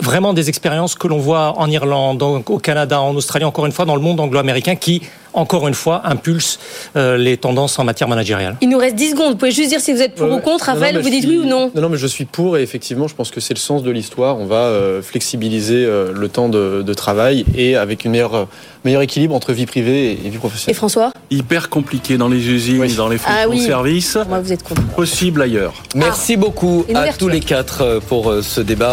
vraiment 0.00 0.32
des 0.32 0.48
expériences 0.48 0.94
que 0.96 1.06
l'on 1.06 1.18
voit 1.18 1.54
en 1.56 1.70
Irlande, 1.70 2.22
au 2.22 2.58
Canada, 2.58 3.00
en 3.00 3.14
Australie, 3.14 3.44
encore 3.44 3.66
une 3.66 3.72
fois, 3.72 3.84
dans 3.84 3.94
le 3.94 4.00
monde 4.00 4.18
anglo-américain 4.18 4.74
qui, 4.74 5.02
encore 5.32 5.68
une 5.68 5.74
fois, 5.74 6.02
impulse 6.04 6.58
euh, 6.96 7.16
les 7.16 7.36
tendances 7.36 7.78
en 7.78 7.84
matière 7.84 8.08
managériale. 8.08 8.56
Il 8.60 8.68
nous 8.68 8.78
reste 8.78 8.94
10 8.96 9.10
secondes. 9.10 9.30
Vous 9.32 9.36
pouvez 9.36 9.50
juste 9.52 9.68
dire 9.70 9.80
si 9.80 9.92
vous 9.92 10.00
êtes 10.02 10.14
pour 10.14 10.26
Ouais, 10.28 10.34
ou 10.36 10.38
contre. 10.40 10.66
Non, 10.68 10.74
non, 10.74 10.80
Raphaël, 10.80 10.98
vous 11.00 11.08
dites 11.10 11.22
suis- 11.24 11.38
oui 11.38 11.38
ou 11.38 11.44
non 11.48 11.70
Non, 11.74 11.82
non, 11.82 11.88
mais 11.88 11.98
je 11.98 12.06
suis 12.06 12.24
pour 12.24 12.56
et 12.58 12.62
effectivement, 12.62 13.08
je 13.08 13.14
pense 13.14 13.30
que 13.30 13.40
c'est 13.40 13.54
le 13.54 13.58
sens 13.58 13.82
de 13.82 13.90
l'histoire. 13.90 14.38
On 14.38 14.46
va 14.46 14.56
euh, 14.66 15.02
flexibiliser 15.02 15.84
euh, 15.84 16.12
le 16.14 16.28
temps 16.28 16.48
de, 16.48 16.82
de 16.82 16.94
travail 16.94 17.44
et 17.56 17.76
avec 17.76 18.04
une 18.04 18.12
meilleure, 18.12 18.34
euh, 18.34 18.44
meilleur 18.84 19.02
équilibre 19.02 19.34
entre 19.34 19.52
vie 19.52 19.66
privée 19.66 20.06
et, 20.06 20.12
et 20.12 20.30
vie 20.30 20.36
Et 20.36 20.38
professionnelle. 20.38 20.76
François 20.76 21.12
Hyper 21.30 21.68
compliqué 21.68 22.16
dans 22.16 22.28
les 22.28 22.48
usines, 22.48 22.80
Oui. 22.80 22.94
dans 22.94 23.08
les 23.08 23.18
Ah 23.26 23.42
fonctions 23.44 23.50
oui. 23.50 23.58
de 23.60 23.64
service, 23.66 24.16
moi, 24.28 24.40
vous 24.40 24.52
êtes 24.52 24.62
contre. 24.62 24.82
possible 24.96 25.42
ailleurs. 25.42 25.74
Merci 25.94 26.36
beaucoup 26.36 26.84
Une 26.88 26.96
à 26.96 27.12
tous 27.12 27.28
les 27.28 27.40
quatre 27.40 28.00
pour 28.08 28.32
ce 28.42 28.60
débat. 28.60 28.86